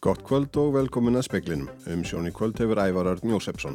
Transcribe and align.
Gott 0.00 0.22
kvöld 0.24 0.56
og 0.56 0.70
velkomin 0.72 1.18
að 1.20 1.26
speklinum. 1.26 1.66
Um 1.92 2.00
sjóni 2.08 2.30
kvöld 2.32 2.56
hefur 2.56 2.78
Ævar 2.80 3.10
Örn 3.10 3.32
Jósefsson. 3.34 3.74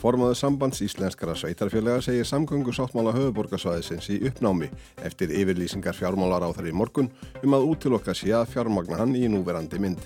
Formaður 0.00 0.38
sambands 0.40 0.80
íslenskara 0.80 1.34
sveitarfélaga 1.36 2.00
segir 2.06 2.24
samgöngu 2.24 2.72
sáttmála 2.72 3.12
höfuborgarsvæðisins 3.12 4.08
í 4.14 4.16
uppnámi 4.30 4.70
eftir 5.04 5.28
yfirlýsingar 5.28 5.92
fjármálar 5.98 6.46
á 6.48 6.56
þar 6.56 6.70
í 6.70 6.72
morgun 6.72 7.10
um 7.42 7.58
að 7.58 7.68
útilokka 7.74 8.14
sé 8.16 8.32
að 8.32 8.48
fjármagna 8.54 8.96
hann 9.02 9.12
í 9.12 9.28
núverandi 9.28 9.82
mynd. 9.82 10.00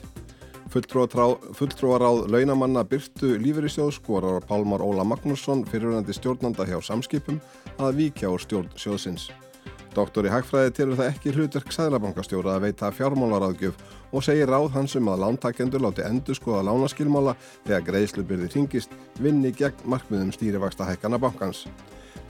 Fulltrúaráð 0.75 2.27
launamanna 2.33 2.83
Byrtu 2.83 3.37
Lífeyrisjóð 3.39 3.95
skorar 4.01 4.43
Pálmar 4.43 4.83
Óla 4.83 5.07
Magnússon 5.07 5.63
fyrirverandi 5.71 6.19
stjórnanda 6.19 6.67
hjá 6.67 6.81
samskipum 6.83 7.39
að 7.79 8.03
víkja 8.03 8.35
úr 8.35 8.43
stjórn 8.43 8.75
sjóðsins. 8.75 9.31
Doktor 9.93 10.25
í 10.25 10.31
Hagfræði 10.33 10.73
tilur 10.73 10.97
það 10.97 11.09
ekki 11.11 11.33
hlutverk 11.37 11.73
Sæðlabankastjóra 11.77 12.55
að 12.57 12.63
veita 12.65 12.89
fjármálaráðgjöf 12.97 13.81
og 14.13 14.25
segir 14.25 14.49
ráð 14.49 14.71
hans 14.73 14.95
um 14.97 15.11
að 15.13 15.21
lántakendur 15.27 15.85
láti 15.85 16.05
endur 16.07 16.39
skoða 16.39 16.63
lánaskilmála 16.71 17.35
þegar 17.67 17.85
greiðslubyrði 17.91 18.49
hringist 18.55 18.97
vinni 19.21 19.53
gegn 19.53 19.85
markmiðum 19.85 20.33
stýrivaksta 20.33 20.89
hækkana 20.89 21.21
bankans. 21.21 21.67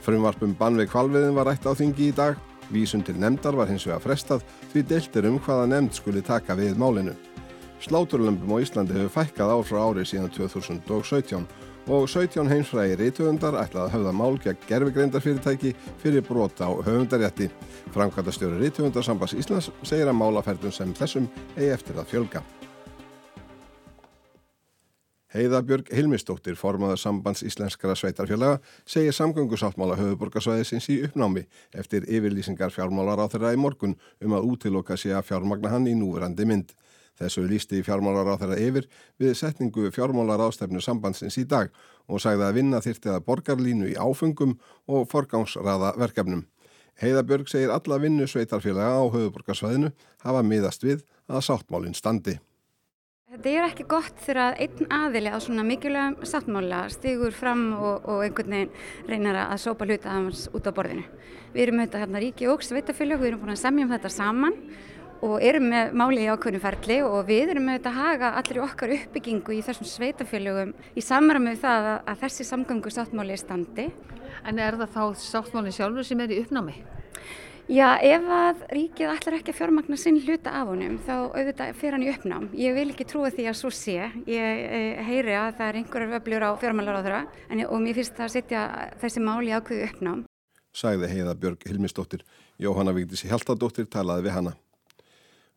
Frumvarpum 0.03 0.57
Banveig 0.59 0.91
Kvalviðin 0.91 1.37
var 1.37 1.47
rætt 1.47 1.63
á 1.63 1.71
þingi 1.71 2.09
í 2.11 2.15
dag. 2.17 2.35
Vísun 2.73 3.03
til 3.07 3.15
nefndar 3.19 3.55
var 3.55 3.71
hins 3.71 3.87
vega 3.87 4.01
frestað 4.03 4.43
því 4.73 4.83
deiltir 4.89 5.27
um 5.29 5.39
hvaða 5.39 5.69
nefnd 5.71 5.95
skuli 5.95 6.23
taka 6.23 6.57
við 6.59 6.75
málinu. 6.79 7.15
Sláturlömpum 7.83 8.55
á 8.55 8.63
Íslandi 8.63 8.95
hefur 8.95 9.21
fækkað 9.21 9.55
ár 9.55 9.63
frá 9.67 9.79
ári 9.87 10.03
síðan 10.07 10.31
2017 10.35 11.47
og 11.87 12.07
17 12.07 12.47
heimsfræði 12.47 12.95
reytöfundar 13.01 13.57
ætlaði 13.59 13.89
að 13.89 13.93
höfða 13.97 14.15
mál 14.15 14.37
gegn 14.43 14.67
gerfugreindarfyrirtæki 14.69 15.73
fyrir 15.99 16.23
brota 16.23 16.69
á 16.69 16.71
höfundarjætti. 16.79 17.49
Framkvæmtastjóri 17.91 18.61
reytöfundarsambas 18.61 19.35
Íslands 19.35 19.71
segir 19.83 20.07
að 20.07 20.19
málaferðum 20.21 20.71
sem 20.71 20.93
þessum 20.95 21.27
eigi 21.57 21.73
eftir 21.75 21.99
að 21.99 22.13
fjölga. 22.13 22.43
Heiðabjörg 25.33 25.87
Hilmistóttir, 25.89 26.53
formaður 26.53 26.99
sambands 27.01 27.41
íslenskara 27.43 27.95
sveitarfélaga, 27.97 28.59
segir 28.85 29.15
samgöngusáttmála 29.17 29.97
höfuborgarsvæðisins 29.97 30.87
í 30.93 30.99
uppnámi 31.07 31.47
eftir 31.73 32.05
yfirlýsingar 32.05 32.69
fjármálar 32.71 33.25
á 33.25 33.25
þeirra 33.33 33.55
í 33.55 33.57
morgun 33.57 33.97
um 34.21 34.35
að 34.37 34.45
útiloka 34.51 34.93
sé 34.93 35.09
að 35.09 35.31
fjármagna 35.31 35.73
hann 35.73 35.89
í 35.89 35.97
núverandi 35.97 36.45
mynd. 36.45 36.75
Þessu 37.19 37.43
lísti 37.45 37.83
fjármálar 37.85 38.31
á 38.33 38.35
þeirra 38.41 38.59
yfir 38.61 38.87
við 39.21 39.35
setningu 39.37 39.91
fjármálar 39.93 40.41
ástefnu 40.47 40.81
sambandsins 40.81 41.37
í 41.37 41.45
dag 41.49 41.69
og 42.09 42.23
sagði 42.23 42.47
að 42.47 42.57
vinna 42.57 42.81
þyrti 42.81 43.11
að 43.13 43.25
borgarlínu 43.27 43.91
í 43.91 43.99
áfengum 43.99 44.57
og 44.89 45.05
forgámsraða 45.11 45.93
verkefnum. 46.01 46.47
Heiðabjörg 47.01 47.49
segir 47.49 47.73
alla 47.73 47.99
vinnu 48.01 48.25
sveitarfélaga 48.29 49.01
á 49.01 49.03
höfuborgarsvæðinu 49.13 49.93
hafa 50.25 50.41
miðast 50.45 50.85
við 50.85 51.05
að 51.29 51.45
sáttmálinn 51.49 51.97
standi. 51.97 52.39
Þetta 53.33 53.49
er 53.49 53.65
ekki 53.65 53.83
gott 53.89 54.19
þegar 54.21 54.59
einn 54.61 54.91
aðili 54.93 55.31
á 55.33 55.41
svona 55.41 55.63
mikilvægum 55.65 56.27
sáttmála 56.29 56.83
stigur 56.93 57.33
fram 57.33 57.63
og, 57.73 58.03
og 58.05 58.19
einhvern 58.21 58.53
veginn 58.53 58.75
reynar 59.09 59.39
að 59.47 59.63
sópa 59.63 59.87
hluta 59.89 60.11
aðeins 60.11 60.43
út 60.53 60.69
á 60.69 60.71
borðinu. 60.77 61.07
Við 61.55 61.63
erum 61.63 61.81
auðvitað 61.81 62.03
hérna 62.03 62.21
ríki 62.21 62.49
og 62.51 62.61
sveitafélag, 62.61 63.23
við 63.23 63.31
erum 63.31 63.41
búin 63.41 63.55
að 63.55 63.63
semja 63.63 63.87
um 63.87 63.95
þetta 63.95 64.11
saman 64.13 64.59
og 65.23 65.43
erum 65.43 65.69
með 65.71 65.93
máli 65.99 66.23
í 66.25 66.31
ákveðinu 66.31 66.61
ferli 66.63 66.97
og 67.07 67.21
við 67.29 67.53
erum 67.53 67.67
með 67.69 67.79
þetta 67.79 67.91
að 67.93 67.99
haga 68.01 68.31
allir 68.39 68.63
okkar 68.65 68.95
uppbyggingu 68.97 69.55
í 69.55 69.61
þessum 69.63 69.87
sveitafélögum 69.87 70.73
í 70.99 71.03
samræmi 71.03 71.53
við 71.53 71.61
það 71.63 71.91
að, 71.91 72.01
að 72.11 72.25
þessi 72.25 72.47
samgöngu 72.49 72.91
sáttmáli 72.91 73.35
er 73.35 73.41
standi. 73.41 73.87
En 74.43 74.59
er 74.59 74.75
það 74.81 74.97
þá 74.97 75.23
sáttmáli 75.23 75.71
sjálfur 75.71 76.07
sem 76.07 76.23
er 76.23 76.33
í 76.35 76.41
uppnámi? 76.43 76.75
Já, 77.71 77.95
ef 78.03 78.25
að 78.27 78.63
ríkið 78.75 79.11
ætlar 79.13 79.37
ekki 79.37 79.53
að 79.53 79.59
fjármagna 79.61 79.95
sinn 79.95 80.17
hluta 80.25 80.51
af 80.59 80.67
honum 80.67 80.97
þá 81.05 81.13
auðvitað 81.31 81.77
fer 81.79 81.95
hann 81.95 82.03
í 82.03 82.09
uppnám. 82.11 82.49
Ég 82.59 82.75
vil 82.75 82.89
ekki 82.91 83.07
trúa 83.07 83.31
því 83.31 83.45
að 83.47 83.55
svo 83.55 83.71
sé. 83.71 84.09
Ég 84.27 84.63
e, 84.67 84.81
heyri 85.07 85.37
að 85.39 85.61
það 85.61 85.69
er 85.69 85.79
einhverjar 85.79 86.17
öflur 86.19 86.43
á 86.43 86.51
fjármálar 86.59 86.99
á 86.99 87.03
þeirra 87.05 87.21
og 87.69 87.79
mér 87.85 87.95
finnst 88.01 88.17
það 88.19 88.27
að 88.27 88.33
setja 88.35 88.65
þessi 88.99 89.23
máli 89.23 89.55
ákveðu 89.55 89.87
uppnám. 89.87 90.25
Sæði 90.75 91.11
heiða 91.13 91.37
Björg 91.39 91.63
Hilmisdóttir. 91.69 92.27
Jóhanna 92.59 92.91
Vigdísi 92.97 93.31
Hjaltadóttir 93.31 93.87
talaði 93.87 94.27
við 94.27 94.35
hana. 94.41 94.55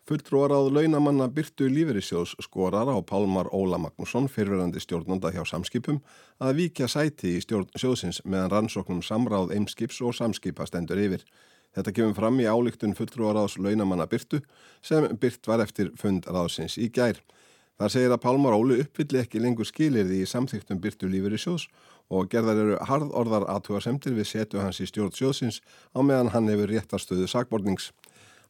Fulltrúaráð 0.06 0.68
launamanna 0.70 1.26
Byrtu 1.34 1.66
Lífeyrissjóðs 1.66 2.36
skorar 2.38 2.86
á 2.86 2.94
Pálmar 3.02 3.48
Óla 3.50 3.74
Magnússon, 3.82 4.28
fyrirverandi 4.30 4.78
stjórnanda 4.78 5.32
hjá 5.34 5.42
samskipum, 5.50 5.98
að 6.38 6.60
vikja 6.60 6.86
sæti 6.86 7.32
í 7.34 7.40
stjórn 7.42 7.66
sjóðsins 7.74 8.20
meðan 8.22 8.52
rannsóknum 8.52 9.00
samráð 9.02 9.56
eimskips 9.56 9.98
og 10.06 10.14
samskipa 10.14 10.68
stendur 10.70 11.02
yfir. 11.02 11.26
Þetta 11.74 11.96
kemur 11.98 12.14
fram 12.20 12.38
í 12.38 12.46
álíktun 12.46 12.94
fulltrúaráðs 12.94 13.58
launamanna 13.58 14.06
Byrtu 14.06 14.44
sem 14.78 15.10
Byrt 15.18 15.50
var 15.50 15.66
eftir 15.66 15.90
fund 15.98 16.30
ráðsins 16.30 16.78
í 16.78 16.86
gær. 16.86 17.18
Það 17.74 17.94
segir 17.96 18.14
að 18.14 18.22
Pálmar 18.22 18.54
Óli 18.54 18.78
uppfylli 18.86 19.24
ekki 19.24 19.42
lengur 19.42 19.66
skilirði 19.66 20.22
í 20.22 20.30
samþyktum 20.30 20.78
Byrtu 20.86 21.10
Lífeyrissjóðs 21.10 21.66
og 22.14 22.30
gerðar 22.30 22.62
eru 22.62 22.78
harðorðar 22.86 23.50
aðtúarsemtir 23.50 24.14
við 24.14 24.30
setu 24.30 24.62
hans 24.62 24.78
í 24.78 24.86
stjórn 24.86 25.10
sjóðsins 25.18 25.64
á 25.90 25.98
meðan 25.98 26.30
hann 26.30 26.54
hefur 26.54 26.70
réttarstöðu 26.70 27.26
sakbornings. 27.26 27.90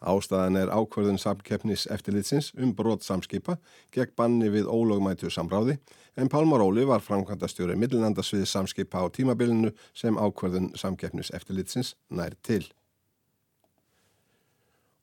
Ástæðan 0.01 0.59
er 0.61 0.73
ákverðun 0.73 1.21
samkeppnis 1.21 1.87
eftirlitsins 1.93 2.53
um 2.61 2.75
brot 2.77 3.05
samskipa 3.07 3.57
gegn 3.95 4.13
banni 4.17 4.51
við 4.53 4.69
ólögmætu 4.69 5.31
samráði 5.33 5.79
en 6.17 6.29
Pálmar 6.33 6.65
Óli 6.65 6.85
var 6.89 7.05
framkvæmdastjóri 7.05 7.77
millinandasvið 7.81 8.45
samskipa 8.49 9.01
á 9.01 9.07
tímabilinu 9.09 9.73
sem 9.97 10.17
ákverðun 10.17 10.73
samkeppnis 10.77 11.33
eftirlitsins 11.37 11.95
nær 12.09 12.37
til. 12.43 12.65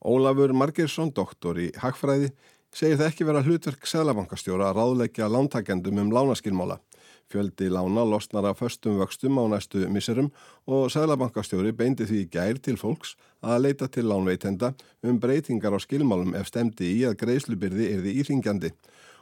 Ólafur 0.04 0.52
Margersson, 0.52 1.14
doktor 1.16 1.58
í 1.58 1.70
Hagfræði, 1.80 2.34
segir 2.76 2.98
það 3.00 3.10
ekki 3.10 3.28
vera 3.28 3.44
hlutverk 3.46 3.86
selabankastjóra 3.88 4.72
að 4.72 4.80
ráðleggja 4.82 5.30
lántakendum 5.32 6.02
um 6.02 6.12
lánaskilmála. 6.12 6.82
Fjöldi 7.32 7.70
lána 7.72 8.04
losnar 8.06 8.46
af 8.46 8.60
föstum 8.60 9.00
vöxtum 9.00 9.40
á 9.40 9.44
næstu 9.50 9.88
misserum 9.90 10.30
og 10.68 10.92
Sælabankastjóri 10.92 11.72
beindi 11.72 12.06
því 12.06 12.20
gær 12.30 12.60
til 12.62 12.78
fólks 12.78 13.16
að 13.42 13.64
leita 13.66 13.88
til 13.88 14.06
lánveitenda 14.10 14.74
um 15.04 15.20
breytingar 15.20 15.74
á 15.74 15.80
skilmálum 15.80 16.36
ef 16.36 16.52
stemdi 16.52 16.92
í 17.00 17.02
að 17.08 17.18
greiðslubyrði 17.24 17.90
erði 17.96 18.16
íringjandi. 18.22 18.72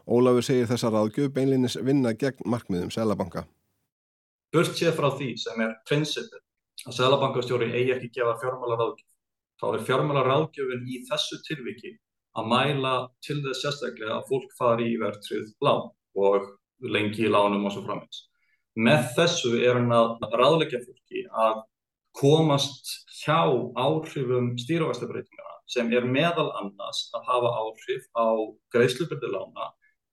Ólafur 0.07 0.44
segir 0.44 0.67
þessar 0.67 0.97
aðgjöf 0.97 1.31
beinlinis 1.34 1.78
vinna 1.78 2.13
gegn 2.13 2.44
markmiðum 2.45 2.91
Sælabanka. 2.91 3.45
Burt 4.51 4.75
séð 4.75 4.97
frá 4.97 5.09
því 5.16 5.35
sem 5.39 5.62
er 5.63 5.78
prinsipið 5.88 6.41
að 6.88 6.97
Sælabankastjóri 6.97 7.72
eigi 7.72 7.95
ekki 7.95 8.13
gefa 8.18 8.39
fjármálar 8.41 8.88
aðgjöf. 8.88 9.09
Þá 9.62 9.68
er 9.75 9.85
fjármálar 9.88 10.31
aðgjöfin 10.35 10.88
í 10.89 11.03
þessu 11.07 11.38
tilviki 11.45 11.94
að 12.35 12.47
mæla 12.50 12.94
til 13.23 13.38
þess 13.44 13.62
sérstaklega 13.63 14.18
að 14.18 14.28
fólk 14.29 14.56
fari 14.57 14.88
í 14.94 15.00
verðtrið 15.00 15.51
lán 15.63 15.91
og 16.18 16.50
lengi 16.81 17.25
í 17.28 17.31
lánum 17.31 17.66
og 17.68 17.75
svo 17.75 17.84
framins. 17.86 18.28
Með 18.80 19.12
þessu 19.18 19.58
er 19.59 19.78
hann 19.78 19.92
að 19.92 20.38
ráðleggja 20.40 20.81
fólki 20.86 21.25
að 21.30 21.62
komast 22.18 22.88
hjá 23.22 23.44
áhrifum 23.80 24.53
stýruvastabreitingana 24.59 25.59
sem 25.72 25.92
er 25.96 26.08
meðal 26.08 26.50
annars 26.59 27.06
að 27.16 27.28
hafa 27.30 27.52
áhrif 27.62 28.08
á 28.16 28.28
greiðslubyrði 28.74 29.31
lána 29.31 29.69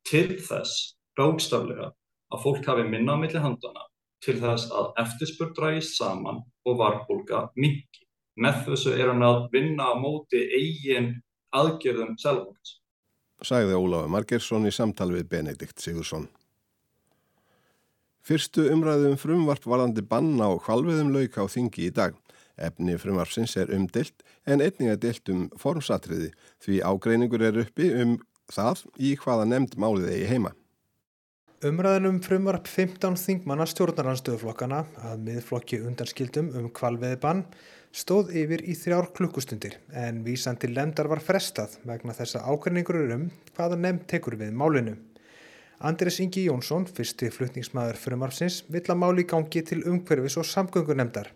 til 0.06 0.38
þess 0.38 0.94
rákstaflega 1.18 1.92
að 2.34 2.42
fólk 2.44 2.66
hafi 2.68 2.84
minna 2.86 3.16
á 3.18 3.20
milli 3.20 3.42
handana 3.42 3.86
til 4.24 4.36
þess 4.42 4.70
að 4.74 4.90
eftirspurt 5.02 5.58
rægist 5.62 5.96
saman 5.98 6.42
og 6.66 6.78
varfólka 6.80 7.48
mingi. 7.56 8.04
Með 8.38 8.64
þessu 8.68 8.94
er 8.94 9.10
hann 9.10 9.24
að 9.26 9.48
vinna 9.54 9.90
á 9.90 9.94
móti 9.98 10.44
eigin 10.54 11.16
aðgerðum 11.54 12.14
selvankans. 12.20 12.76
Sæði 13.42 13.78
Ólafur 13.78 14.10
Margersson 14.10 14.66
í 14.66 14.74
samtal 14.74 15.10
við 15.14 15.28
Benedikt 15.30 15.82
Sigursson. 15.82 16.26
Fyrstu 18.28 18.66
umræðum 18.68 19.14
frumvarp 19.16 19.64
varðandi 19.64 20.02
banna 20.04 20.50
og 20.52 20.66
hvalviðum 20.66 21.14
lauka 21.14 21.40
á 21.40 21.48
þingi 21.48 21.86
í 21.86 21.92
dag. 21.96 22.16
Efni 22.60 22.98
frumvarpsins 23.00 23.54
er 23.56 23.70
umdilt 23.72 24.20
en 24.44 24.60
einning 24.60 24.90
er 24.92 24.98
dilt 25.00 25.30
um 25.32 25.46
formsatriði 25.56 26.34
því 26.60 26.82
ágreiningur 26.84 27.46
er 27.48 27.62
uppi 27.62 27.88
um 28.02 28.18
það 28.52 28.84
í 29.00 29.14
hvaða 29.22 29.48
nefnd 29.48 29.78
málið 29.80 30.12
eigi 30.12 30.28
heima. 30.34 30.52
Umræðinum 31.64 32.20
frumvarp 32.20 32.68
15 32.68 33.16
þingmanna 33.16 33.64
stjórnarhanstöðuflokkana 33.72 34.84
að 35.08 35.24
miðflokki 35.24 35.80
undanskildum 35.88 36.52
um 36.60 36.68
hvalviði 36.76 37.22
bann 37.24 37.46
stóð 37.96 38.34
yfir 38.36 38.60
í 38.68 38.76
þrjár 38.76 39.08
klukkustundir 39.16 39.80
en 39.96 40.20
vísan 40.26 40.60
til 40.60 40.74
lemdar 40.76 41.08
var 41.08 41.24
frestað 41.24 41.80
vegna 41.88 42.12
þessa 42.12 42.44
ágreiningur 42.44 43.00
er 43.06 43.16
um 43.16 43.30
hvaða 43.56 43.80
nefnd 43.80 44.10
tekur 44.12 44.36
við 44.36 44.52
málinu. 44.52 44.98
Andres 45.78 46.16
Ingi 46.18 46.48
Jónsson, 46.48 46.88
fyrsti 46.90 47.28
flutningsmaður 47.30 48.00
frumarfsins, 48.02 48.64
vill 48.66 48.82
að 48.90 48.98
máli 48.98 49.24
gangi 49.30 49.60
til 49.62 49.84
umhverfis 49.86 50.34
og 50.40 50.46
samgöngunemdar 50.48 51.28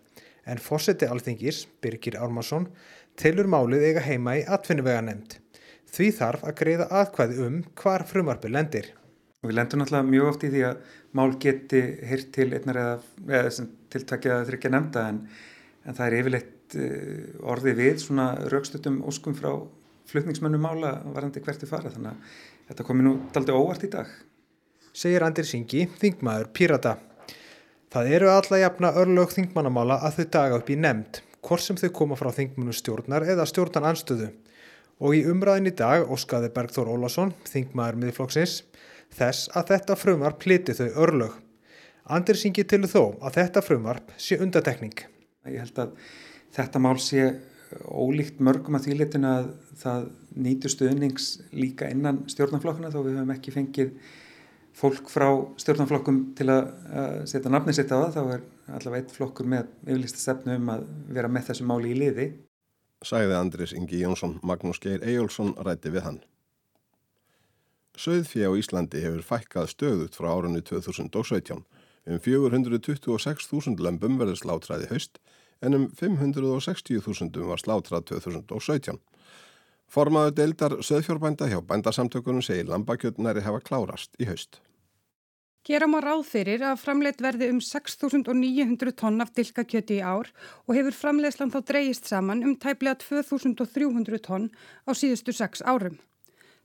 en 0.43 0.59
fósetti 0.59 1.07
alþingis, 1.07 1.61
Birgir 1.79 2.17
Ármarsson, 2.19 2.65
telur 3.15 3.47
málið 3.47 3.85
eiga 3.87 4.03
heima 4.03 4.35
í 4.39 4.43
atvinnuvega 4.43 5.05
nemnd. 5.05 5.37
Því 5.93 6.09
þarf 6.17 6.43
að 6.43 6.57
greiða 6.59 6.87
aðkvæði 7.01 7.37
um 7.45 7.55
hvar 7.79 8.03
frumarfi 8.09 8.51
lendir. 8.51 8.89
Við 9.43 9.55
lendum 9.55 9.79
náttúrulega 9.79 10.09
mjög 10.09 10.27
oft 10.33 10.43
í 10.43 10.51
því 10.51 10.65
að 10.67 10.91
mál 11.15 11.31
geti 11.45 11.81
hirt 12.09 12.33
til 12.35 12.49
einnar 12.57 12.81
eða, 12.81 12.99
eða 13.39 13.67
tiltakja 13.95 14.35
að 14.41 14.51
þryggja 14.51 14.73
nefnda 14.73 15.05
en, 15.13 15.23
en 15.87 15.99
það 15.99 16.09
er 16.09 16.17
yfirleitt 16.19 16.77
uh, 16.79 17.47
orði 17.55 17.75
við 17.79 18.03
svona 18.03 18.27
raukstöldum 18.51 18.99
óskum 19.07 19.39
frá 19.39 19.51
flutningsmönnum 20.11 20.63
mála 20.67 20.97
varandi 21.15 21.43
hverti 21.43 21.69
fara 21.69 21.91
þannig 21.93 22.11
að 22.11 22.37
þetta 22.69 22.87
komi 22.87 23.07
nú 23.07 23.17
daldi 23.35 23.55
óvart 23.55 23.87
í 23.87 23.91
dag. 23.93 24.11
Segir 24.93 25.23
Andir 25.25 25.47
Singi, 25.49 25.87
þingmaður 25.97 26.51
Pírata. 26.53 26.91
Það 27.89 28.11
eru 28.13 28.27
alla 28.29 28.59
jafna 28.61 28.91
örlög 29.01 29.31
þingmannamála 29.33 29.95
að 30.05 30.19
þau 30.19 30.27
daga 30.35 30.59
upp 30.59 30.69
í 30.69 30.77
nefnd, 30.77 31.17
hvort 31.41 31.65
sem 31.65 31.79
þau 31.81 31.89
koma 31.97 32.17
frá 32.19 32.29
þingmunu 32.35 32.75
stjórnar 32.77 33.25
eða 33.25 33.47
stjórnan 33.49 33.89
anstöðu. 33.89 34.29
Og 35.01 35.17
í 35.17 35.23
umræðin 35.33 35.71
í 35.71 35.73
dag 35.81 36.05
óskaði 36.13 36.51
Bergþór 36.53 36.93
Ólason, 36.93 37.33
þingmaður 37.49 37.99
miðflokksins, 38.03 38.55
þess 39.17 39.49
að 39.57 39.73
þetta 39.73 39.97
frumvarp 39.97 40.41
pliti 40.45 40.77
þau 40.77 41.01
örlög. 41.07 41.41
Andir 42.13 42.37
Singi 42.37 42.61
til 42.61 42.83
þó 42.85 43.17
að 43.17 43.41
þetta 43.41 43.65
frumvarp 43.65 44.13
sé 44.21 44.37
undatekning. 44.45 45.07
Ég 45.49 45.65
held 45.65 45.85
að 45.87 45.97
þetta 46.53 46.85
mál 46.85 46.99
sé 47.01 47.31
ólíkt 47.89 48.37
mörgum 48.45 48.77
að 48.77 48.91
þýrleitinu 48.91 49.37
að 49.39 49.53
það 49.81 50.11
nýtu 50.45 50.69
stuðnings 50.69 51.39
líka 51.57 51.89
innan 51.89 52.27
stjórnanflokkuna 52.29 52.93
þó 52.93 53.01
við 53.07 53.17
höfum 53.17 53.33
ekki 53.33 53.53
fengið 53.57 53.95
fólk 54.77 55.09
frá 55.11 55.27
stjórnanflokkum 55.61 56.19
til 56.37 56.49
að 56.51 56.71
setja 57.29 57.51
nafni 57.53 57.75
sitt 57.75 57.91
á 57.93 57.97
það 57.97 58.15
þá 58.15 58.21
er 58.23 58.43
allavega 58.73 59.03
eitt 59.03 59.13
flokkur 59.15 59.49
með 59.49 59.69
yfirlista 59.85 60.21
stefnu 60.21 60.57
um 60.57 60.71
að 60.73 60.85
vera 61.13 61.31
með 61.31 61.49
þessu 61.51 61.67
máli 61.69 61.93
í 61.93 61.99
liði. 61.99 62.27
Sæði 63.03 63.35
Andris 63.35 63.73
Ingi 63.75 63.99
Jónsson, 63.99 64.37
Magnús 64.47 64.79
Geir 64.83 65.03
Ejjólfsson 65.03 65.53
rætti 65.67 65.91
við 65.91 66.05
hann. 66.07 66.19
Söðfjö 67.99 68.49
á 68.49 68.57
Íslandi 68.57 69.03
hefur 69.03 69.25
fækkað 69.27 69.69
stöðut 69.69 70.15
frá 70.17 70.31
árunni 70.31 70.63
2017. 70.65 71.61
Um 72.03 72.19
426.000 72.19 73.83
lömpum 73.83 74.17
verður 74.19 74.39
slátræði 74.39 74.89
haust 74.89 75.19
en 75.63 75.77
um 75.77 75.85
560.000 75.99 77.45
var 77.47 77.61
slátrað 77.61 78.07
2017. 78.15 78.97
Formaður 79.93 80.31
deildar 80.33 80.73
söðfjórbænda 80.81 81.45
hjá 81.51 81.59
bændasamtökunum 81.69 82.41
segir 82.41 82.65
lambakjötnæri 82.65 83.43
hefa 83.45 83.59
klárast 83.61 84.15
í 84.17 84.25
haust. 84.25 84.57
Gera 85.63 85.85
má 85.87 85.99
ráð 86.03 86.23
fyrir 86.27 86.63
að 86.65 86.81
framleitt 86.81 87.21
verði 87.23 87.51
um 87.53 87.59
6.900 87.63 88.95
tonn 88.99 89.21
af 89.23 89.29
dilkakjöti 89.37 89.99
í 89.99 90.03
ár 90.03 90.31
og 90.65 90.73
hefur 90.75 90.97
framleiðslan 90.97 91.53
þá 91.53 91.59
dreyist 91.69 92.09
saman 92.09 92.41
um 92.43 92.57
tæplega 92.57 92.97
2.300 93.05 94.19
tonn 94.25 94.49
á 94.89 94.91
síðustu 94.97 95.31
sex 95.37 95.61
árum. 95.61 96.01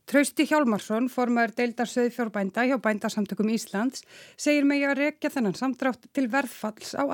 Trausti 0.08 0.48
Hjálmarsson, 0.48 1.12
formaður 1.12 1.52
deildar 1.60 1.92
söðfjórbænda 1.92 2.64
hjá 2.64 2.78
bændasamtökum 2.80 3.52
Íslands, 3.52 4.06
segir 4.40 4.64
mig 4.64 4.88
að 4.88 5.02
rekja 5.04 5.30
þennan 5.36 5.58
samdrátt 5.58 6.08
til 6.16 6.30
verðfalls 6.32 6.96
á 6.96 7.04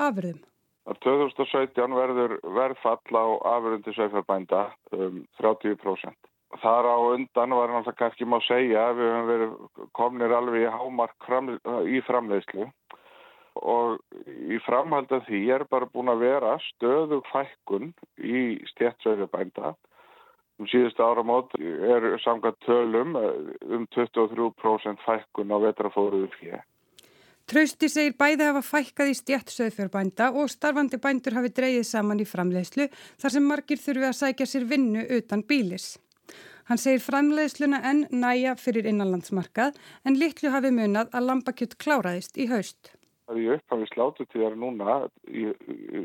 afurðum. 0.85 1.31
2017 1.35 1.97
verður 1.97 2.37
verðfall 2.55 3.17
á 3.17 3.25
afurðundi 3.55 3.93
söðfjórbænda 3.95 4.63
um 4.93 5.25
30%. 5.41 6.15
Þar 6.61 6.87
á 6.87 6.97
undan 7.11 7.55
var 7.57 7.73
náttúrulega 7.73 7.99
kannski 7.99 8.25
má 8.25 8.39
segja 8.45 8.89
að 8.89 8.99
við 8.99 9.11
höfum 9.11 9.29
verið 9.29 9.55
komnir 9.97 10.35
alveg 10.35 10.67
í 10.67 10.71
hámark 10.71 11.29
í 11.89 12.01
framleiðslu 12.07 12.69
og 13.55 13.99
í 14.27 14.59
framhald 14.65 15.11
af 15.15 15.25
því 15.27 15.41
er 15.55 15.65
bara 15.71 15.89
búin 15.91 16.11
að 16.11 16.23
vera 16.27 16.55
stöðug 16.75 17.25
fækkun 17.31 17.93
í 18.19 18.61
stjætt 18.71 19.03
söðfjórbænda 19.03 19.75
Um 20.55 20.67
síðustu 20.71 21.03
áramót 21.03 21.51
er 21.59 22.05
samkvæmt 22.23 22.61
tölum 22.63 23.15
um 23.19 23.87
23% 23.91 25.01
fækkun 25.03 25.51
á 25.51 25.57
vetrafóruðu 25.59 26.29
fyrir. 26.37 26.61
Trausti 27.45 27.85
segir 27.93 28.15
bæði 28.17 28.47
hafa 28.47 28.61
fækkað 28.65 29.11
í 29.11 29.15
stjætt 29.19 29.51
söðfjörbænda 29.53 30.31
og 30.33 30.47
starfandi 30.49 30.97
bændur 30.97 31.35
hafi 31.37 31.51
dreyið 31.53 31.83
saman 31.85 32.23
í 32.23 32.25
framleiðslu 32.25 32.87
þar 33.21 33.33
sem 33.35 33.45
margir 33.45 33.77
þurfi 33.77 34.07
að 34.07 34.15
sækja 34.19 34.47
sér 34.49 34.65
vinnu 34.71 35.03
utan 35.13 35.43
bílis. 35.45 35.85
Hann 36.65 36.81
segir 36.81 37.03
framleiðsluna 37.05 37.83
enn 37.85 38.07
næja 38.09 38.55
fyrir 38.57 38.89
innanlandsmarkað 38.89 39.77
en 40.09 40.17
litlu 40.17 40.49
hafi 40.55 40.71
munað 40.73 41.13
að 41.13 41.27
lambakjött 41.29 41.75
kláraðist 41.83 42.39
í 42.41 42.47
haust. 42.49 42.95
Það 43.29 43.35
er 43.35 43.43
í 43.43 43.51
upphafi 43.59 43.89
slátutíðar 43.91 44.57
núna 44.57 44.95
í, 45.29 45.45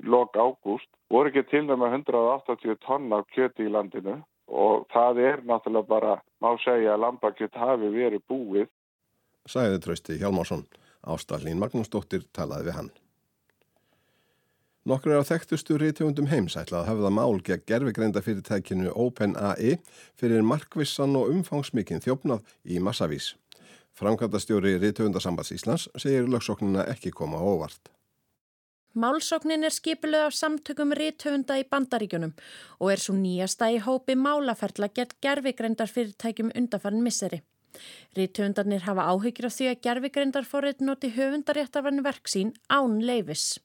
lok 0.04 0.36
ágúst 0.36 0.92
voru 1.08 1.32
ekki 1.32 1.46
til 1.48 1.64
dæma 1.72 1.88
180 1.94 2.76
tonn 2.84 3.08
af 3.16 3.24
kjöti 3.32 3.64
í 3.64 3.72
landinu 3.72 4.18
og 4.52 4.84
það 4.92 5.22
er 5.24 5.42
náttúrulega 5.48 5.88
bara, 5.88 6.14
má 6.44 6.52
segja 6.60 6.98
að 6.98 7.06
lambakjött 7.06 7.56
hafi 7.56 7.88
verið 7.96 8.28
búið. 8.28 8.68
Sæði 9.48 9.80
trösti 9.80 10.20
Hjálmarsson, 10.20 10.66
Ástallín 11.02 11.60
Magnúsdóttir 11.60 12.26
talaði 12.36 12.68
við 12.70 12.76
hann. 12.76 12.90
Nokkur 14.88 15.12
er 15.12 15.20
á 15.20 15.28
þekktustu 15.28 15.76
rítvöndum 15.76 16.30
heimsætlað 16.30 16.88
það 16.88 17.12
mál 17.12 17.40
gegn 17.44 17.66
gerfigreinda 17.68 18.22
fyrirtækinu 18.24 18.94
OpenAI 18.96 19.76
fyrir 20.16 20.42
markvissan 20.42 21.18
og 21.20 21.28
umfangsmikinn 21.34 22.00
þjófnað 22.00 22.40
í 22.64 22.80
massavís. 22.80 23.34
Framkvæmdastjóri 24.00 24.78
Rítvöndasambands 24.80 25.52
Íslands 25.52 25.88
segir 26.00 26.28
lögsóknina 26.28 26.86
ekki 26.88 27.12
koma 27.12 27.42
óvart. 27.44 27.92
Málsóknin 28.94 29.64
er 29.64 29.70
skipiluð 29.70 30.30
af 30.30 30.34
samtökum 30.34 30.96
rítöfunda 30.96 31.60
í 31.60 31.66
bandaríkjunum 31.70 32.32
og 32.80 32.90
er 32.90 33.02
svo 33.04 33.14
nýjasta 33.14 33.68
í 33.70 33.78
hópi 33.84 34.16
málaferla 34.18 34.88
gett 34.96 35.14
gerfigreindar 35.22 35.92
fyrirtækjum 35.92 36.50
undarfarn 36.56 37.04
misseri. 37.04 37.44
Rítöfundarnir 38.18 38.84
hafa 38.86 39.08
áhyggjur 39.12 39.48
af 39.48 39.56
því 39.56 39.70
að 39.70 39.80
gerfigreindarforrið 39.86 40.84
noti 40.86 41.12
höfundaréttafarni 41.16 42.04
verksín 42.06 42.54
án 42.68 43.00
leifis. 43.04 43.58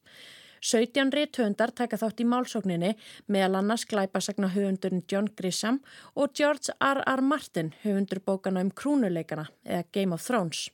17 0.66 1.12
rítöfundar 1.14 1.74
taka 1.78 1.98
þátt 2.02 2.24
í 2.24 2.26
málsókninni 2.26 2.96
meðal 3.30 3.60
annars 3.60 3.84
glæpasagna 3.90 4.50
höfundurinn 4.56 5.04
John 5.12 5.28
Grisham 5.38 5.82
og 6.16 6.34
George 6.34 6.74
R. 6.82 7.04
R. 7.06 7.22
Martin 7.22 7.74
höfundur 7.84 8.24
bókana 8.26 8.64
um 8.66 8.72
krúnuleikana 8.72 9.46
eða 9.64 9.86
Game 9.94 10.18
of 10.18 10.26
Thrones. 10.26 10.72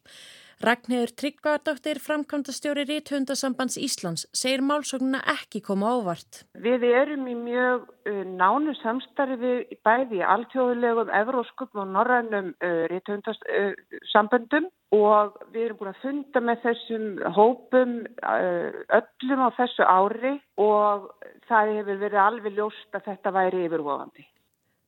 Ragnhildur 0.62 1.10
Tryggvardóttir 1.18 1.98
framkvæmdastjóri 2.06 2.84
Ríthundasambands 2.86 3.80
Íslands 3.82 4.28
segir 4.38 4.62
málsóknuna 4.62 5.24
ekki 5.34 5.58
koma 5.66 5.90
ávart. 5.96 6.44
Við 6.54 6.84
erum 6.86 7.24
í 7.32 7.34
mjög 7.34 7.88
uh, 7.90 8.20
nánu 8.30 8.76
samstarfi 8.78 9.54
bæði 9.82 10.20
í 10.20 10.28
alþjóðulegum, 10.36 11.10
evróskum 11.18 11.82
og 11.82 11.90
norrænum 11.96 12.52
uh, 12.54 12.84
Ríthundasamböndum 12.92 14.70
og 14.94 15.40
við 15.50 15.66
erum 15.66 15.80
búin 15.80 15.94
að 15.96 16.04
funda 16.04 16.44
með 16.52 16.62
þessum 16.68 17.10
hópum 17.40 17.98
uh, 18.22 18.70
öllum 19.00 19.42
á 19.42 19.50
þessu 19.58 19.90
ári 19.90 20.36
og 20.62 21.10
það 21.50 21.74
hefur 21.80 22.02
verið 22.06 22.22
alveg 22.28 22.62
ljóst 22.62 23.02
að 23.02 23.10
þetta 23.10 23.34
væri 23.40 23.66
yfirvofandi. 23.66 24.30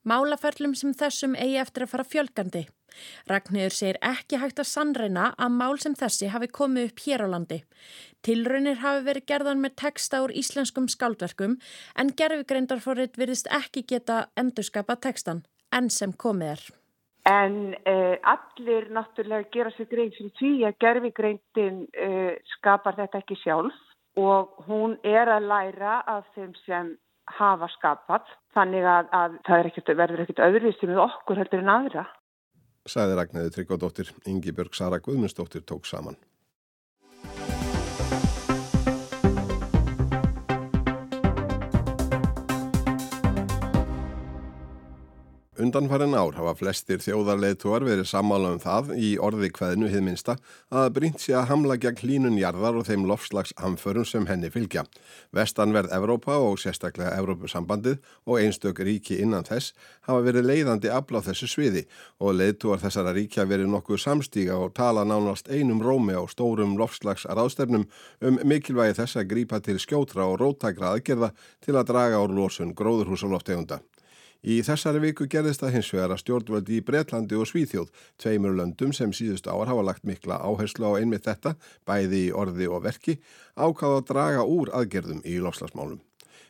Málaferlum 0.05 0.77
sem 0.77 0.93
þessum 0.93 1.33
eigi 1.33 1.57
eftir 1.65 1.87
að 1.87 1.95
fara 1.95 2.09
fjölgandi. 2.13 2.67
Ragnhildur 3.29 3.75
segir 3.75 3.99
ekki 4.01 4.39
hægt 4.41 4.61
að 4.63 4.69
sannreina 4.71 5.29
að 5.37 5.55
mál 5.59 5.79
sem 5.81 5.95
þessi 5.97 6.29
hafi 6.33 6.49
komið 6.59 6.89
upp 6.89 7.03
hér 7.05 7.25
á 7.25 7.27
landi. 7.33 7.59
Tilraunir 8.23 8.79
hafi 8.83 9.03
verið 9.07 9.27
gerðan 9.31 9.63
með 9.63 9.75
texta 9.83 10.21
úr 10.25 10.35
íslenskum 10.43 10.87
skáldverkum 10.91 11.57
en 11.99 12.13
gerfigreyndarforrið 12.19 13.19
virðist 13.19 13.49
ekki 13.51 13.85
geta 13.89 14.27
endurskapa 14.39 14.95
textan 15.07 15.43
enn 15.73 15.89
sem 15.89 16.13
komið 16.13 16.55
er. 16.55 16.63
En 17.29 17.55
eh, 17.87 18.19
allir 18.27 18.89
náttúrulega 18.91 19.47
gera 19.51 19.71
sér 19.77 19.87
grein 19.91 20.11
fyrir 20.11 20.33
því 20.39 20.53
að 20.67 20.79
gerfigreindin 20.83 21.85
eh, 21.95 22.33
skapar 22.57 22.97
þetta 22.99 23.21
ekki 23.23 23.39
sjálf 23.39 23.79
og 24.19 24.65
hún 24.67 24.97
er 25.07 25.31
að 25.31 25.47
læra 25.49 26.01
af 26.05 26.27
þeim 26.35 26.51
sem 26.65 26.91
hafa 27.31 27.69
skapað 27.77 28.27
þannig 28.53 28.85
að, 28.85 29.07
að 29.15 29.37
það 29.47 29.69
ekkert, 29.69 29.93
verður 29.97 30.23
ekkert 30.25 30.43
öðruvísi 30.47 30.89
með 30.89 31.01
okkur 31.05 31.39
heldur 31.39 31.63
en 31.63 31.71
aðra 31.73 32.03
sagði 32.89 33.15
Ragnæði 33.15 33.51
Tryggvadóttir, 33.55 34.09
Ingi 34.27 34.51
Björg 34.51 34.75
Sara 34.75 34.99
Guðmundsdóttir 34.99 35.63
tók 35.63 35.85
saman. 35.87 36.17
Undanfærin 45.53 46.15
ár 46.17 46.33
hafa 46.33 46.55
flestir 46.57 46.97
þjóðarleituar 46.97 47.83
verið 47.85 48.07
sammála 48.09 48.55
um 48.55 48.61
það 48.61 48.87
í 48.97 49.09
orði 49.21 49.51
kveðinu 49.53 49.85
hið 49.91 50.01
minsta 50.01 50.33
að 50.73 50.87
brínt 50.95 51.21
sé 51.21 51.35
að 51.37 51.45
hamla 51.51 51.75
gegn 51.77 51.99
hlínun 52.01 52.39
jarðar 52.41 52.79
og 52.79 52.87
þeim 52.87 53.03
lofslags 53.05 53.53
hamförum 53.61 54.07
sem 54.09 54.25
henni 54.25 54.49
fylgja. 54.49 54.81
Vestanverð 55.29 55.93
Evrópa 55.93 56.39
og 56.41 56.57
sérstaklega 56.57 57.13
Evrópusambandið 57.21 58.01
og 58.25 58.41
einstök 58.41 58.81
ríki 58.81 59.19
innan 59.21 59.45
þess 59.45 59.77
hafa 60.09 60.25
verið 60.25 60.49
leiðandi 60.49 60.89
afl 60.89 61.21
á 61.21 61.25
þessu 61.29 61.51
sviði 61.53 61.85
og 62.17 62.33
leituar 62.41 62.81
þessara 62.81 63.13
ríkja 63.13 63.45
verið 63.45 63.69
nokkuð 63.75 64.01
samstíga 64.07 64.57
og 64.57 64.73
tala 64.73 65.05
nánast 65.05 65.53
einum 65.53 65.85
rómi 65.85 66.17
á 66.17 66.25
stórum 66.33 66.79
lofslags 66.81 67.29
ráðstefnum 67.29 67.85
um 68.25 68.41
mikilvægi 68.41 69.03
þess 69.03 69.21
að 69.21 69.29
grípa 69.37 69.61
til 69.61 69.77
skjótra 69.77 70.25
og 70.25 70.39
róttakra 70.41 70.95
aðgerða 70.97 71.35
til 71.61 71.77
að 71.77 71.91
draga 71.93 72.25
úr 72.25 72.39
losun 72.41 72.73
gróðurhúsaloftegunda. 72.73 73.83
Í 74.43 74.57
þessari 74.67 74.99
viku 74.99 75.23
gerðist 75.31 75.61
það 75.63 75.75
hins 75.77 75.89
vegar 75.95 76.11
að 76.11 76.19
stjórnvöldi 76.19 76.75
í 76.75 76.83
Breitlandi 76.83 77.37
og 77.39 77.47
Svíþjóð, 77.47 77.93
tveimur 78.19 78.57
löndum 78.57 78.91
sem 78.91 79.13
síðust 79.15 79.47
ár 79.47 79.69
hafa 79.71 79.85
lagt 79.87 80.03
mikla 80.03 80.41
áherslu 80.43 80.89
á 80.91 80.99
einmitt 80.99 81.29
þetta, 81.29 81.55
bæði 81.87 82.25
í 82.27 82.33
orði 82.35 82.67
og 82.67 82.83
verki, 82.83 83.21
ákáða 83.55 84.01
að 84.01 84.09
draga 84.11 84.43
úr 84.43 84.73
aðgerðum 84.75 85.23
í 85.23 85.37
lofslagsmálum. 85.39 86.01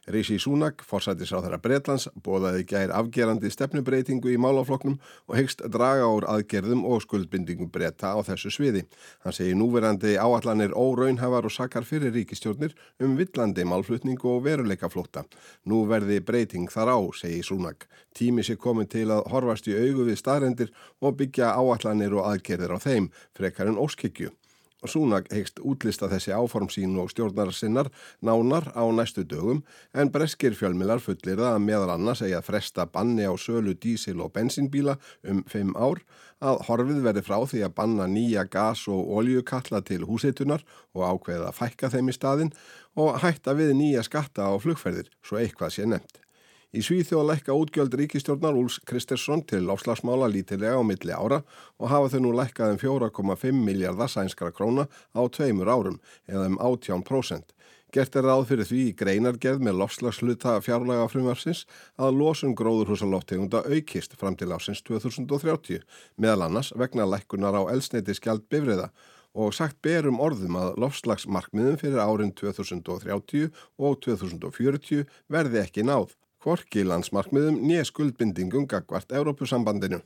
Rishi 0.08 0.36
Sunak, 0.40 0.82
forsættis 0.84 1.32
á 1.32 1.40
þeirra 1.40 1.62
Breitlands, 1.64 2.10
bóðaði 2.26 2.66
gær 2.68 2.92
afgerandi 2.92 3.48
stefnubreitingu 3.54 4.34
í 4.34 4.40
málafloknum 4.42 4.98
og 5.30 5.38
hegst 5.38 5.64
draga 5.72 6.10
úr 6.12 6.28
aðgerðum 6.28 6.84
og 6.90 7.06
skuldbindingum 7.06 7.70
breyta 7.72 8.12
á 8.12 8.20
þessu 8.28 8.52
sviði. 8.52 8.84
Hann 9.24 9.38
segi 9.38 9.56
núverandi 9.56 10.18
áallanir 10.20 10.76
óraunhafar 10.76 11.48
og 11.48 11.56
sakar 11.56 11.88
fyrir 11.88 12.12
ríkistjórnir 12.18 12.76
um 13.00 13.16
villandi 13.16 13.64
málflutningu 13.64 14.28
og 14.36 14.44
veruleika 14.50 14.92
flótta. 14.92 15.24
Nú 15.64 15.86
verði 15.88 16.20
breyting 16.20 16.68
þar 16.68 16.96
á, 16.96 17.00
segi 17.16 17.40
Sunak. 17.40 17.88
Tími 18.12 18.44
sé 18.44 18.60
komin 18.60 18.92
til 18.92 19.08
að 19.08 19.30
horfast 19.32 19.72
í 19.72 19.80
augu 19.80 20.10
við 20.12 20.20
staðrendir 20.20 20.76
og 21.00 21.16
byggja 21.16 21.56
áallanir 21.56 22.20
og 22.20 22.28
aðgerðir 22.28 22.76
á 22.76 22.80
þeim, 22.84 23.12
frekar 23.32 23.72
en 23.72 23.80
óskikju. 23.80 24.36
Súnag 24.90 25.30
heikst 25.32 25.62
útlista 25.64 26.10
þessi 26.12 26.34
áform 26.36 26.70
sín 26.72 26.98
og 27.00 27.12
stjórnar 27.14 27.54
sinnar 27.56 27.90
nánar 28.22 28.70
á 28.76 28.84
næstu 28.92 29.24
dögum 29.24 29.64
en 29.94 30.12
breskir 30.12 30.58
fjölmilar 30.60 31.00
fullir 31.04 31.40
það 31.40 31.54
að 31.54 31.66
meðal 31.68 31.94
annars 31.96 32.24
eigi 32.26 32.36
að 32.38 32.50
fresta 32.50 32.86
banni 32.86 33.24
á 33.24 33.34
sölu 33.40 33.76
dísil 33.76 34.20
og 34.20 34.34
bensínbíla 34.36 34.98
um 35.24 35.44
fimm 35.48 35.76
ár 35.76 36.04
að 36.44 36.64
horfið 36.68 37.04
verði 37.06 37.24
frá 37.24 37.38
því 37.48 37.64
að 37.68 37.76
banna 37.78 38.08
nýja 38.12 38.44
gas 38.52 38.88
og 38.92 39.14
oljukalla 39.20 39.84
til 39.88 40.04
húsitunar 40.10 40.66
og 40.94 41.06
ákveða 41.08 41.52
að 41.52 41.60
fækka 41.62 41.94
þeim 41.94 42.12
í 42.12 42.18
staðin 42.18 42.52
og 43.00 43.22
hætta 43.24 43.56
við 43.58 43.76
nýja 43.80 44.04
skatta 44.04 44.52
á 44.52 44.54
flugferðir 44.60 45.12
svo 45.24 45.40
eitthvað 45.40 45.78
sé 45.78 45.88
nefnt. 45.88 46.23
Í 46.74 46.82
Svíþjóð 46.82 47.28
lækka 47.30 47.54
útgjöld 47.54 47.94
ríkistjórnar 47.94 48.56
Úls 48.58 48.80
Kristersson 48.82 49.44
til 49.46 49.68
áslagsmála 49.70 50.26
lítilega 50.26 50.74
á 50.74 50.82
milli 50.82 51.14
ára 51.14 51.44
og 51.78 51.92
hafa 51.92 52.08
þau 52.10 52.22
nú 52.24 52.32
lækkað 52.34 52.72
um 52.74 52.80
4,5 52.82 53.60
miljardar 53.68 54.10
sænskara 54.10 54.50
króna 54.50 54.88
á 55.14 55.22
tveimur 55.30 55.70
árum 55.70 56.00
eða 56.26 56.48
um 56.50 56.58
18%. 56.58 57.54
Gert 57.94 58.18
er 58.18 58.26
ráð 58.26 58.48
fyrir 58.50 58.66
því 58.66 58.80
í 58.88 58.96
greinargerð 58.98 59.62
með 59.62 59.78
lofslagsluta 59.84 60.56
fjárlega 60.66 61.06
frumvarsins 61.14 61.68
að 61.94 62.18
losun 62.18 62.58
gróðurhúsalóttegunda 62.58 63.62
aukist 63.70 64.18
fram 64.18 64.34
til 64.34 64.50
ásins 64.50 64.82
2030 64.82 65.86
meðal 66.18 66.48
annars 66.48 66.74
vegna 66.74 67.06
lækkunar 67.06 67.54
á 67.54 67.70
elsneiti 67.70 68.18
skjald 68.18 68.50
bifriða 68.50 68.90
og 69.38 69.54
sagt 69.54 69.78
berum 69.86 70.18
orðum 70.18 70.58
að 70.58 70.82
lofslagsmarkmiðum 70.82 71.78
fyrir 71.86 72.02
árin 72.02 72.34
2030 72.34 73.54
og 73.78 74.02
2040 74.10 75.06
verði 75.30 75.62
ekki 75.62 75.86
náð 75.86 76.18
hvorki 76.44 76.84
landsmarkmiðum 76.84 77.62
nýja 77.64 77.86
skuldbindingum 77.88 78.68
gagvart 78.68 79.16
Európusambandinu. 79.16 80.02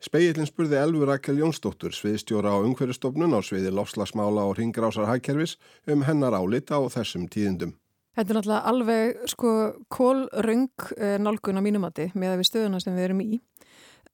Speillin 0.00 0.46
spurði 0.48 0.78
Elfur 0.78 1.10
Rakel 1.10 1.40
Jónsdóttur, 1.42 1.92
sviðstjóra 1.92 2.54
á 2.54 2.62
umhverjastofnun 2.62 3.34
á 3.34 3.40
sviði 3.42 3.72
lofslagsmála 3.74 4.46
og 4.46 4.56
ringrásar 4.60 5.10
hækkerfis 5.10 5.56
um 5.90 6.04
hennar 6.06 6.36
álita 6.38 6.78
á 6.78 6.82
þessum 6.94 7.26
tíðindum. 7.28 7.74
Þetta 8.16 8.32
er 8.32 8.38
náttúrulega 8.38 8.70
alveg 8.70 9.20
sko 9.30 9.50
kólröng 9.92 10.88
eh, 10.96 11.18
nálgun 11.22 11.58
á 11.58 11.62
mínumati 11.62 12.10
með 12.14 12.34
að 12.34 12.40
við 12.40 12.48
stöðuna 12.50 12.80
sem 12.82 12.96
við 12.96 13.06
erum 13.08 13.22
í. 13.24 13.40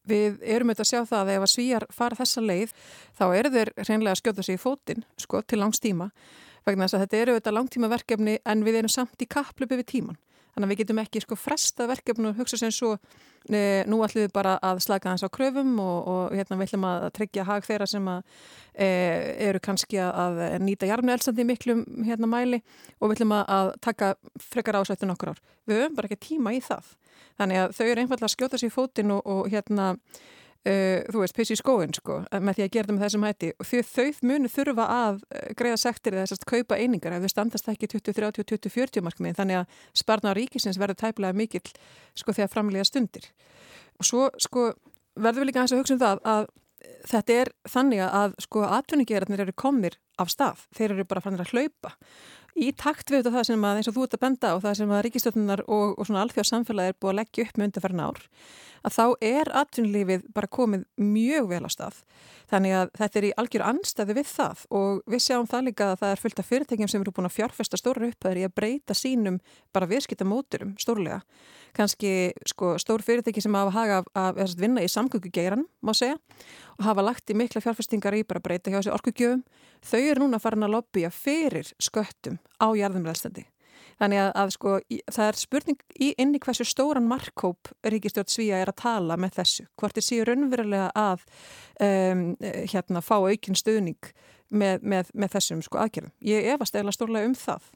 Við 0.06 0.42
erum 0.42 0.70
auðvitað 0.70 0.84
að 0.84 0.90
sjá 0.90 1.00
það 1.10 1.22
að 1.22 1.32
ef 1.34 1.44
að 1.46 1.52
svíjar 1.52 1.86
fara 1.92 2.18
þessa 2.18 2.42
leið 2.44 2.74
þá 3.18 3.24
eru 3.26 3.54
þeir 3.56 3.72
reynlega 3.80 4.12
að 4.12 4.20
skjóta 4.20 4.44
sig 4.46 4.58
í 4.58 4.62
fótinn 4.62 5.06
sko 5.18 5.40
til 5.42 5.58
langstíma 5.62 6.10
vegna 6.66 6.86
þess 6.86 6.98
að 6.98 7.02
þetta 7.04 7.18
eru 7.22 7.34
auðvitað 7.34 7.56
langtíma 7.56 7.90
verkefni 7.90 8.36
en 8.44 8.62
við 8.66 8.80
erum 8.80 8.92
samt 8.92 9.22
í 9.22 9.28
kaplöpu 9.30 9.78
við 9.80 9.88
tíman. 9.90 10.18
Þannig 10.56 10.70
að 10.70 10.70
við 10.72 10.78
getum 10.80 11.00
ekki 11.02 11.20
sko 11.20 11.36
fresta 11.36 11.86
verkefnu 11.90 12.30
og 12.30 12.38
hugsa 12.40 12.56
sem 12.56 12.70
svo 12.72 12.94
ne, 13.52 13.58
nú 13.84 13.98
ætlum 14.06 14.24
við 14.24 14.30
bara 14.32 14.54
að 14.64 14.78
slaka 14.86 15.12
þess 15.12 15.28
á 15.28 15.36
kröfum 15.36 15.74
og, 15.84 16.06
og 16.08 16.32
hérna 16.32 16.56
við 16.56 16.70
ætlum 16.70 16.86
að 16.88 17.04
tryggja 17.18 17.44
hag 17.44 17.66
þeirra 17.66 17.88
sem 17.90 18.08
að, 18.08 18.38
e, 18.72 18.88
eru 19.50 19.60
kannski 19.66 20.00
að 20.00 20.40
nýta 20.64 20.88
jarnu 20.88 21.12
elsandi 21.12 21.44
miklum 21.44 21.82
hérna 22.06 22.30
mæli 22.32 22.62
og 22.96 23.10
við 23.10 23.18
ætlum 23.18 23.34
að 23.36 23.74
taka 23.84 24.14
frekar 24.40 24.80
ásættun 24.80 25.12
okkur 25.12 25.34
ár. 25.34 25.44
Við 25.68 25.82
höfum 25.82 26.00
bara 26.00 26.08
ekki 26.08 26.22
tíma 26.30 26.56
í 26.56 26.62
það. 26.64 26.88
Þannig 27.36 27.60
að 27.60 27.76
þau 27.76 27.84
eru 27.90 28.06
einfallega 28.06 28.30
að 28.30 28.34
skjóta 28.38 28.62
sér 28.62 28.72
í 28.72 28.76
fótinn 28.78 29.12
og, 29.12 29.28
og 29.28 29.52
hérna 29.52 29.92
Uh, 30.66 31.04
þú 31.12 31.20
veist, 31.22 31.36
pissi 31.36 31.54
í 31.54 31.60
skóin 31.60 31.92
sko, 31.94 32.18
með 32.42 32.56
því 32.58 32.64
að 32.64 32.70
gera 32.74 32.88
það 32.88 32.96
með 32.96 33.04
þessum 33.04 33.26
hætti. 33.28 33.50
Og 33.54 33.68
því 33.68 33.82
þau 33.86 34.26
munu 34.26 34.50
þurfa 34.50 34.86
að 34.96 35.20
uh, 35.22 35.44
greiða 35.60 35.78
sektir 35.78 36.16
eða 36.16 36.24
þess 36.26 36.40
að 36.40 36.48
kaupa 36.50 36.78
einingar 36.80 37.14
ef 37.14 37.22
þau 37.22 37.32
standast 37.34 37.70
ekki 37.70 37.90
20-30 37.92 38.42
og 38.42 38.50
20-40 38.50 39.06
markmiðin. 39.06 39.38
Þannig 39.38 39.60
að 39.60 39.80
sparna 40.02 40.34
á 40.34 40.38
ríkisins 40.38 40.80
verður 40.82 40.98
tæplega 41.04 41.38
mikill 41.38 41.70
sko 42.18 42.34
þegar 42.34 42.50
framlega 42.56 42.88
stundir. 42.88 43.30
Og 44.00 44.08
svo 44.10 44.26
sko 44.42 44.72
verður 45.14 45.44
við 45.44 45.50
líka 45.52 45.62
að 45.64 45.78
hugsa 45.78 45.94
um 45.94 46.02
það 46.02 46.24
að 46.34 46.48
þetta 47.06 47.36
er 47.40 47.52
þannig 47.70 48.02
að 48.06 48.34
sko 48.42 48.64
atvinningerarnir 48.66 49.44
eru 49.46 49.54
komnir 49.56 49.96
af 50.20 50.30
stað, 50.32 50.66
þeir 50.76 50.96
eru 50.96 51.06
bara 51.08 51.22
fannir 51.24 51.44
að 51.44 51.54
hlaupa 51.54 51.94
í 52.56 52.70
takt 52.76 53.12
við 53.12 53.28
það 53.28 53.48
sem 53.50 53.66
að 53.68 53.80
eins 53.80 53.90
og 53.90 53.96
þú 53.96 54.06
ert 54.06 54.16
að 54.16 54.24
benda 54.26 54.54
og 54.56 54.62
það 54.64 54.78
sem 54.80 54.94
að 54.96 55.02
ríkistöldunar 55.06 55.64
og, 55.66 55.96
og 55.96 56.08
svona 56.08 56.22
alþjóða 56.24 56.50
samfélagi 56.50 56.94
er 56.94 56.98
búið 57.00 57.12
að 57.12 57.18
leggja 57.20 57.46
upp 57.46 57.60
með 57.60 57.68
undarferðin 57.70 58.06
ár 58.06 58.22
að 58.86 58.94
þá 58.94 59.04
er 59.24 59.50
atvinnulífið 59.62 60.26
bara 60.34 60.50
komið 60.50 60.84
mjög 61.00 61.48
vel 61.50 61.62
á 61.66 61.70
stað. 61.72 61.98
Þannig 62.46 62.74
að 62.78 62.90
þetta 63.00 63.18
er 63.18 63.26
í 63.26 63.32
algjör 63.42 63.64
anstæði 63.66 64.16
við 64.20 64.28
það 64.30 64.62
og 64.78 65.00
við 65.10 65.22
sjáum 65.24 65.48
það 65.50 65.64
líka 65.66 65.88
að 65.90 66.00
það 66.02 66.12
er 66.12 66.22
fullt 66.22 66.42
af 66.42 66.50
fyrirtækjum 66.50 66.90
sem 66.92 67.02
eru 67.02 67.14
búin 67.16 67.26
að 67.26 67.34
fjárfesta 67.34 67.80
stóra 67.80 68.06
upphæðir 68.06 68.42
í 68.42 68.46
að 68.46 68.54
breyta 68.60 68.94
sínum 68.94 69.40
bara 69.74 69.90
viðskipta 69.90 70.28
móturum 70.28 70.76
stórlega. 70.78 71.18
Kanski 71.76 72.12
sko, 72.46 72.76
stór 72.80 73.02
fyrirtæki 73.04 73.42
sem 73.42 73.58
hafa 73.58 73.74
haga 73.74 73.98
af 74.14 74.38
vinna 74.56 74.84
í 74.84 74.88
samgöngugeiran, 74.88 75.66
má 75.82 75.92
segja, 75.92 76.16
og 76.78 76.86
hafa 76.86 77.04
lagt 77.04 77.34
í 77.34 77.36
mikla 77.36 77.60
fjárfestingar 77.64 78.14
í 78.16 78.22
bara 78.24 78.40
breyta 78.40 78.70
hjá 78.70 78.78
þessi 78.78 78.94
orkugjöfum. 78.94 79.42
Þau 79.86 80.00
eru 80.00 80.24
núna 80.24 80.40
farin 80.42 80.66
að 80.66 80.74
lobbya 80.74 81.12
fyrir 81.14 81.68
sköttum 81.82 82.40
á 82.58 82.66
jarðumræðstandi. 82.74 83.46
Þannig 83.96 84.20
að, 84.20 84.30
að 84.36 84.50
sko, 84.52 84.72
í, 84.92 84.98
það 85.08 85.28
er 85.30 85.38
spurning 85.40 85.78
í 86.04 86.08
inni 86.20 86.40
hversu 86.42 86.66
stóran 86.68 87.06
markkóp 87.08 87.70
Ríkistjórn 87.86 88.28
Svíja 88.28 88.58
er 88.60 88.72
að 88.72 88.80
tala 88.82 89.16
með 89.20 89.38
þessu. 89.38 89.64
Hvort 89.78 89.96
þið 89.96 90.06
séu 90.08 90.26
raunverulega 90.28 90.90
að 91.00 91.24
um, 91.86 92.26
hérna, 92.42 93.00
fá 93.04 93.16
aukinn 93.16 93.56
stöðning 93.56 94.12
með, 94.50 94.84
með, 94.84 95.12
með 95.14 95.36
þessum 95.38 95.64
sko, 95.64 95.80
aðgerðum. 95.80 96.12
Ég 96.28 96.50
efast 96.52 96.76
eða 96.76 96.92
stórlega 96.92 97.30
um 97.30 97.36
það. 97.38 97.72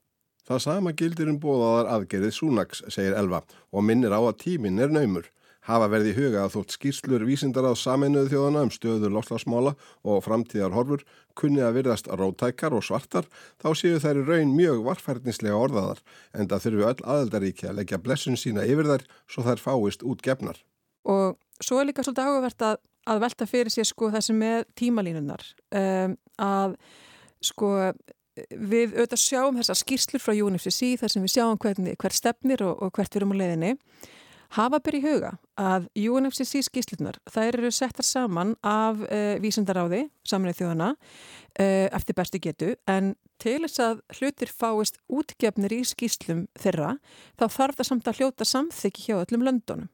Það 0.50 0.62
sama 0.66 0.92
gildir 0.98 1.30
um 1.30 1.40
bóðaðar 1.40 1.92
aðgerðið 1.94 2.36
Súnaks, 2.36 2.84
segir 2.92 3.16
Elva, 3.16 3.44
og 3.70 3.86
minnir 3.86 4.12
á 4.12 4.20
að 4.20 4.38
tímin 4.44 4.82
er 4.82 4.92
naumur 4.92 5.30
hafa 5.68 5.88
verið 5.92 6.12
í 6.12 6.16
huga 6.16 6.44
að 6.44 6.54
þótt 6.54 6.74
skýrslur 6.76 7.24
vísindar 7.28 7.68
á 7.68 7.72
saminuðu 7.76 8.30
þjóðana 8.32 8.62
um 8.66 8.72
stöður 8.72 9.14
loslasmála 9.16 9.74
og 10.08 10.22
framtíðar 10.24 10.76
horfur 10.76 11.04
kunni 11.38 11.62
að 11.64 11.80
virðast 11.80 12.08
rótækar 12.08 12.76
og 12.76 12.84
svartar 12.86 13.28
þá 13.60 13.68
séu 13.78 14.00
þær 14.02 14.22
í 14.22 14.26
raun 14.28 14.54
mjög 14.56 14.84
varfærdinslega 14.88 15.58
orðaðar 15.58 16.00
en 16.32 16.48
það 16.50 16.64
þurfu 16.66 16.86
öll 16.90 17.04
aðeldaríki 17.14 17.68
að 17.68 17.80
leggja 17.80 18.00
blessun 18.04 18.40
sína 18.40 18.64
yfir 18.68 18.88
þær 18.88 19.06
svo 19.30 19.44
þær 19.46 19.64
fáist 19.64 20.06
út 20.06 20.24
gefnar. 20.24 20.62
Og 21.08 21.36
svo 21.60 21.80
er 21.80 21.90
líka 21.90 22.04
svolítið 22.04 22.30
áhugavert 22.30 22.66
að, 22.70 22.80
að 23.12 23.22
velta 23.26 23.48
fyrir 23.50 23.74
sér 23.74 23.88
sko 23.88 24.10
þessi 24.14 24.36
með 24.36 24.64
tímalínunar 24.80 25.44
um, 25.76 26.16
að 26.40 26.78
sko 27.44 27.74
við 28.48 28.94
auðvitað 28.94 29.20
sjáum 29.20 29.58
þessar 29.58 29.78
skýrslur 29.80 30.22
frá 30.22 30.32
UNFCC 30.36 30.94
þar 31.00 31.12
sem 31.12 31.24
við 31.24 31.34
sjáum 31.34 31.60
hvernig, 31.60 31.96
hver 32.00 32.14
stefnir 32.14 32.62
og, 32.64 32.78
og 32.80 32.92
hvert 32.96 33.12
við 33.12 33.20
erum 33.20 33.34
á 33.36 33.40
leiðinni 33.40 33.72
Hafa 34.57 34.80
byrja 34.83 34.99
í 34.99 35.04
huga 35.04 35.30
að 35.61 35.85
UNFCC 35.95 36.64
skýslunar, 36.66 37.21
þær 37.30 37.61
eru 37.61 37.71
settar 37.75 38.07
saman 38.07 38.57
af 38.66 38.99
uh, 39.07 39.37
vísendaráði, 39.42 40.09
saminnið 40.26 40.59
þjóðana, 40.59 40.88
uh, 40.97 41.87
eftir 41.95 42.19
bestu 42.19 42.40
getu, 42.42 42.73
en 42.90 43.14
til 43.40 43.61
þess 43.62 43.83
að 43.85 44.02
hlutir 44.19 44.50
fáist 44.50 44.99
útgefnir 45.07 45.76
í 45.78 45.85
skýslum 45.87 46.49
þeirra, 46.59 46.97
þá 47.38 47.47
þarf 47.47 47.78
það 47.78 47.90
samt 47.92 48.11
að 48.11 48.21
hljóta 48.21 48.50
samþyggi 48.50 49.07
hjá 49.07 49.16
öllum 49.21 49.47
löndunum. 49.47 49.90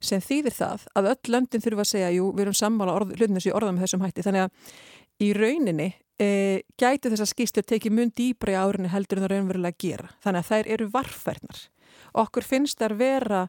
Sem 0.00 0.22
þýðir 0.24 0.56
það 0.56 0.88
að 0.96 1.12
öll 1.12 1.32
löndin 1.34 1.62
þurfa 1.62 1.84
að 1.84 1.92
segja, 1.92 2.10
jú, 2.16 2.32
við 2.32 2.46
erum 2.46 2.56
sammála 2.56 2.98
hlutinu 3.04 3.42
sér 3.42 3.58
orða 3.58 3.74
með 3.74 3.86
þessum 3.86 4.04
hætti, 4.06 4.24
þannig 4.24 4.46
að 4.46 5.24
í 5.26 5.32
rauninni 5.36 5.88
uh, 5.92 6.58
gæti 6.80 7.10
þess 7.12 7.26
að 7.26 7.34
skýslur 7.34 7.66
tekið 7.74 7.98
mun 7.98 8.14
dýbra 8.16 8.54
í 8.54 8.60
árinni 8.62 8.92
heldur 8.92 9.20
en 9.20 9.26
það 9.26 9.34
raunverulega 9.34 9.82
gera. 9.84 10.14
Þannig 10.24 10.46
að 10.46 10.54
þær 10.54 10.70
eru 10.76 10.88
varfærnar. 10.94 11.66
Okkur 12.14 12.46
finnst 12.46 12.80
þær 12.80 12.94
vera 12.98 13.42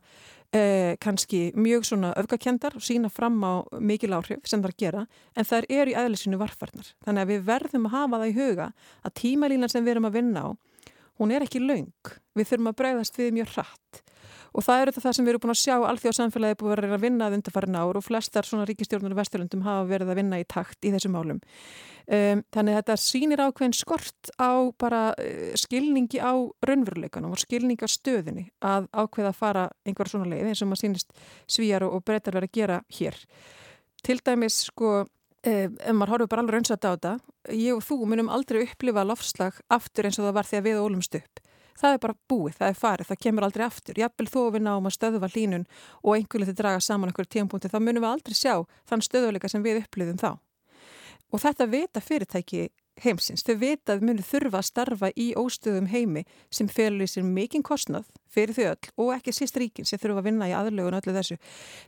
eh, 0.53 0.95
kannski 1.01 1.51
mjög 1.55 1.87
svona 1.89 2.13
öfgakendar 2.19 2.75
og 2.75 2.85
sína 2.85 3.11
fram 3.13 3.37
á 3.45 3.63
mikil 3.79 4.15
áhrif 4.17 4.47
sem 4.49 4.63
að 4.63 4.77
gera 4.81 5.05
en 5.35 5.47
það 5.47 5.69
er 5.69 5.91
í 5.91 5.97
aðlisinu 5.99 6.41
varfarnar. 6.41 6.93
Þannig 7.05 7.25
að 7.25 7.33
við 7.33 7.47
verðum 7.51 7.89
að 7.89 7.95
hafa 7.97 8.21
það 8.21 8.29
í 8.29 8.37
huga 8.39 8.69
að 9.03 9.15
tímalínan 9.21 9.71
sem 9.71 9.85
við 9.85 9.95
erum 9.95 10.09
að 10.09 10.19
vinna 10.19 10.45
á, 10.45 10.49
hún 11.19 11.33
er 11.35 11.45
ekki 11.45 11.63
laung. 11.63 12.13
Við 12.35 12.51
þurfum 12.51 12.71
að 12.71 12.79
bregðast 12.83 13.19
við 13.19 13.35
mjög 13.39 13.57
hratt 13.57 14.03
og 14.53 14.65
það 14.65 14.81
eru 14.83 14.93
það 14.95 15.15
sem 15.15 15.25
við 15.25 15.33
erum 15.33 15.43
búin 15.43 15.53
að 15.53 15.61
sjá 15.61 15.75
alþjóð 15.77 16.15
samfélagi 16.17 16.57
búin 16.59 16.73
að 16.73 16.79
vera 16.79 16.97
að 16.97 17.05
vinna 17.05 17.27
að 17.27 17.37
undarfærin 17.37 17.77
ár 17.77 17.99
og 17.99 18.05
flestar 18.05 18.47
svona 18.47 18.65
ríkistjórnur 18.69 19.13
og 19.13 19.19
vesturlundum 19.19 19.65
hafa 19.65 19.85
verið 19.89 20.11
að 20.13 20.19
vinna 20.21 20.39
í 20.41 20.47
takt 20.49 20.87
í 20.87 20.93
þessum 20.95 21.15
málum. 21.15 21.41
Um, 22.09 22.41
þannig 22.49 22.79
þetta 22.79 22.95
sýnir 22.97 23.43
ákveðin 23.45 23.75
skort 23.77 24.31
á 24.41 24.65
bara 24.81 25.01
uh, 25.13 25.51
skilningi 25.59 26.17
á 26.17 26.33
raunveruleikanum 26.65 27.35
og 27.35 27.43
skilningi 27.43 27.85
á 27.85 27.89
stöðinni 27.89 28.47
að 28.65 28.87
ákveða 28.89 29.29
að 29.29 29.37
fara 29.37 29.67
einhverja 29.85 30.15
svona 30.15 30.31
leið 30.31 30.49
eins 30.49 30.63
og 30.65 30.71
maður 30.71 30.81
sýnist 30.87 31.13
svíjar 31.45 31.85
og, 31.85 31.99
og 31.99 32.07
breytar 32.09 32.39
verið 32.39 32.49
að 32.49 32.57
gera 32.57 32.79
hér. 32.97 33.19
Til 34.01 34.17
dæmis 34.25 34.57
sko, 34.71 34.95
um, 35.05 35.77
ef 35.77 35.93
maður 35.93 36.15
horfið 36.15 36.31
bara 36.33 36.45
alveg 36.47 36.57
raunsat 36.57 36.89
á 36.89 36.89
þetta, 36.89 37.13
ég 37.53 37.77
og 37.77 37.85
þú 37.85 37.99
munum 38.09 38.33
aldrei 38.33 38.63
upplifa 38.65 39.05
lofslag 39.05 39.61
aftur 39.69 40.09
eins 40.09 40.17
og 40.17 40.31
það 40.31 40.37
var 40.39 40.49
þegar 40.49 40.65
við 40.65 40.81
ólumst 40.81 41.19
upp 41.21 41.45
það 41.79 41.95
er 41.95 42.01
bara 42.03 42.17
búið, 42.31 42.57
það 42.59 42.71
er 42.71 42.77
farið, 42.79 43.09
það 43.09 43.21
kemur 43.25 43.47
aldrei 43.47 43.65
aftur. 43.65 43.99
Jafnvel 43.99 44.27
þó 44.29 44.41
við 44.55 44.65
náum 44.65 44.89
að 44.89 44.95
stöðva 44.97 45.31
hlínun 45.33 45.65
og 46.03 46.11
einhverju 46.17 46.49
þið 46.49 46.59
draga 46.59 46.83
saman 46.83 47.11
einhverju 47.11 47.33
tímpunkti, 47.35 47.71
þá 47.71 47.79
munum 47.79 48.05
við 48.05 48.11
aldrei 48.11 48.37
sjá 48.37 48.55
þann 48.89 49.05
stöðuleika 49.05 49.51
sem 49.51 49.65
við 49.65 49.81
upplýðum 49.83 50.19
þá. 50.19 50.31
Og 51.29 51.43
þetta 51.43 51.69
vita 51.69 52.01
fyrirtæki 52.03 52.67
heimsins. 53.03 53.43
Þau 53.47 53.55
vita 53.61 53.95
að 53.95 54.05
munu 54.07 54.25
þurfa 54.25 54.61
að 54.61 54.69
starfa 54.69 55.09
í 55.15 55.31
óstöðum 55.39 55.89
heimi 55.91 56.25
sem 56.53 56.69
felur 56.71 57.05
í 57.05 57.09
sér 57.09 57.27
mikinn 57.27 57.65
kostnað 57.65 58.09
fyrir 58.29 58.55
þau 58.55 58.65
öll 58.71 58.93
og 59.03 59.11
ekki 59.17 59.33
síst 59.35 59.57
ríkin 59.57 59.87
sem 59.87 59.99
þurfa 60.01 60.21
að 60.21 60.29
vinna 60.29 60.49
í 60.49 60.55
aðlögun 60.55 60.97
öllu 60.99 61.15
þessu. 61.15 61.37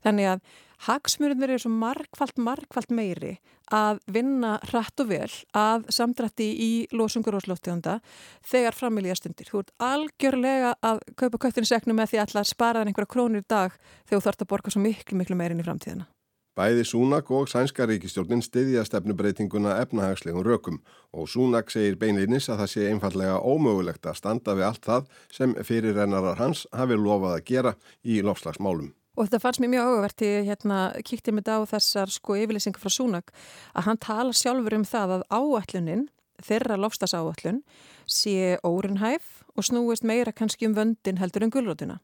Þannig 0.05 0.29
að 0.33 0.45
hagsmurðunir 0.87 1.53
eru 1.53 1.63
svo 1.63 1.71
markvallt, 1.73 2.39
markvallt 2.41 2.93
meiri 2.93 3.35
að 3.71 4.01
vinna 4.11 4.55
hratt 4.71 5.03
og 5.03 5.11
vel 5.11 5.29
að 5.55 5.85
samdrætti 5.93 6.47
í 6.59 6.71
losungur 6.95 7.37
og 7.37 7.45
slóttegunda 7.45 7.99
þegar 8.47 8.77
framilja 8.77 9.17
stundir. 9.19 9.51
Þú 9.51 9.61
ert 9.63 9.75
algjörlega 9.91 10.73
að 10.81 11.03
kaupa 11.19 11.45
köttinseknu 11.45 11.95
með 11.95 12.15
því 12.15 12.23
að 12.23 12.49
spara 12.49 12.81
þenn 12.81 12.91
einhverja 12.91 13.13
krónir 13.13 13.45
dag 13.47 13.77
þegar 14.09 14.17
þú 14.17 14.25
þart 14.27 14.43
að 14.43 14.51
borga 14.55 14.73
svo 14.73 14.83
miklu, 14.83 15.21
miklu 15.21 15.37
meirin 15.39 15.61
í 15.61 15.67
framtíðina. 15.67 16.09
Bæði 16.51 16.83
Súnak 16.83 17.29
og 17.31 17.45
Sænska 17.47 17.85
ríkistjórnin 17.87 18.41
styðja 18.43 18.81
stefnubreitinguna 18.83 19.77
efnahagslegum 19.85 20.43
rökum 20.43 20.81
og 21.15 21.29
Súnak 21.31 21.71
segir 21.71 21.95
beinleinis 21.95 22.49
að 22.51 22.59
það 22.59 22.69
sé 22.73 22.87
einfallega 22.91 23.37
ómögulegt 23.39 24.09
að 24.11 24.17
standa 24.19 24.55
við 24.59 24.67
allt 24.67 24.83
það 24.89 25.07
sem 25.31 25.53
fyrirrennarar 25.63 26.41
hans 26.43 26.65
hafi 26.75 26.97
lofað 26.99 27.37
að 27.37 27.45
gera 27.47 27.73
í 28.03 28.19
lofslagsmálum. 28.27 28.91
Og 29.15 29.29
þetta 29.29 29.41
fannst 29.45 29.63
mér 29.63 29.71
mjög 29.77 29.87
áhugavert 29.87 30.25
í 30.27 30.33
hérna, 30.49 30.81
kíkti 31.07 31.31
mig 31.31 31.47
á 31.47 31.63
þessar 31.71 32.11
sko 32.11 32.35
yfirlýsingar 32.43 32.83
frá 32.83 32.97
Súnak 32.99 33.31
að 33.71 33.87
hann 33.87 34.03
tala 34.03 34.35
sjálfur 34.35 34.75
um 34.75 34.83
það 34.83 35.15
að 35.21 35.25
áallunin, 35.31 36.05
þeirra 36.43 36.81
lofslagsáallun, 36.83 37.63
sé 38.03 38.59
órunhæf 38.59 39.45
og 39.55 39.71
snúist 39.71 40.03
meira 40.03 40.35
kannski 40.35 40.67
um 40.67 40.75
vöndin 40.75 41.23
heldur 41.23 41.47
en 41.47 41.55
gullrótuna. 41.55 42.01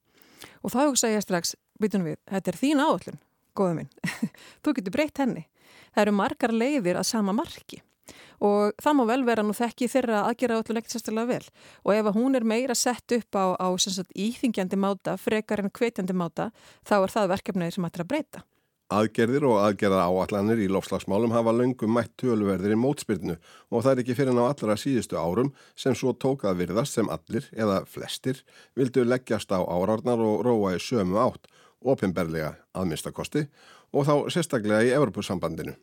Og 0.63 0.72
þá 0.72 0.96
ég 1.12 1.20
strax, 1.20 1.58
bytunum 1.82 2.13
við, 2.13 2.22
þetta 2.32 2.54
er 2.54 2.63
þín 2.63 2.88
áallun 2.88 3.25
góða 3.58 3.78
minn, 3.82 3.92
þú 4.64 4.78
getur 4.78 4.96
breytt 4.96 5.24
henni. 5.24 5.48
Það 5.92 6.06
eru 6.06 6.18
margar 6.20 6.54
leiðir 6.54 7.00
að 7.02 7.10
sama 7.10 7.36
marki 7.36 7.82
og 8.44 8.76
það 8.82 8.98
má 8.98 9.04
vel 9.10 9.22
vera 9.28 9.46
nú 9.46 9.56
þekki 9.58 9.90
þeirra 9.92 10.26
aðgera 10.28 10.60
öllu 10.62 10.78
leikt 10.78 10.94
sérstaklega 10.94 11.32
vel 11.32 11.48
og 11.84 11.94
ef 11.96 12.12
hún 12.18 12.38
er 12.38 12.46
meira 12.46 12.76
sett 12.78 13.16
upp 13.18 13.38
á, 13.38 13.58
á 13.58 13.68
sagt, 13.82 14.14
íþingjandi 14.14 14.78
máta, 14.78 15.18
frekar 15.18 15.64
en 15.64 15.74
kveitjandi 15.74 16.14
máta, 16.14 16.52
þá 16.86 17.02
er 17.02 17.16
það 17.16 17.34
verkefnið 17.34 17.74
sem 17.74 17.90
ættir 17.90 18.06
að 18.06 18.14
breyta. 18.14 18.44
Aðgerðir 18.88 19.44
og 19.50 19.58
aðgerða 19.60 20.06
áallanir 20.08 20.62
í 20.64 20.70
lofslagsmálum 20.72 21.34
hafa 21.36 21.52
löngum 21.52 21.92
mætt 21.92 22.14
töluverðir 22.22 22.72
í 22.72 22.78
mótspyrnu 22.80 23.36
og 23.36 23.82
það 23.84 23.90
er 23.92 24.02
ekki 24.04 24.16
fyrir 24.16 24.38
ná 24.38 24.46
allra 24.46 24.78
síðustu 24.80 25.18
árum 25.20 25.50
sem 25.76 25.98
svo 25.98 26.14
tókað 26.16 26.62
virðast 26.62 26.96
sem 26.96 27.10
allir 27.12 27.50
eða 27.52 27.82
flestir 27.84 28.40
vildu 28.80 29.04
leggjast 29.04 29.52
á 29.52 29.60
árarnar 29.60 30.24
og 30.24 30.46
róa 30.48 30.78
í 30.78 30.80
sömu 30.80 31.20
átt 31.20 31.52
ofinberlega 31.86 32.55
aðminnstakosti 32.77 33.48
og 33.93 34.07
þá 34.07 34.15
sérstaklega 34.34 34.86
í 34.88 34.96
Evropasambandinu. 34.96 35.75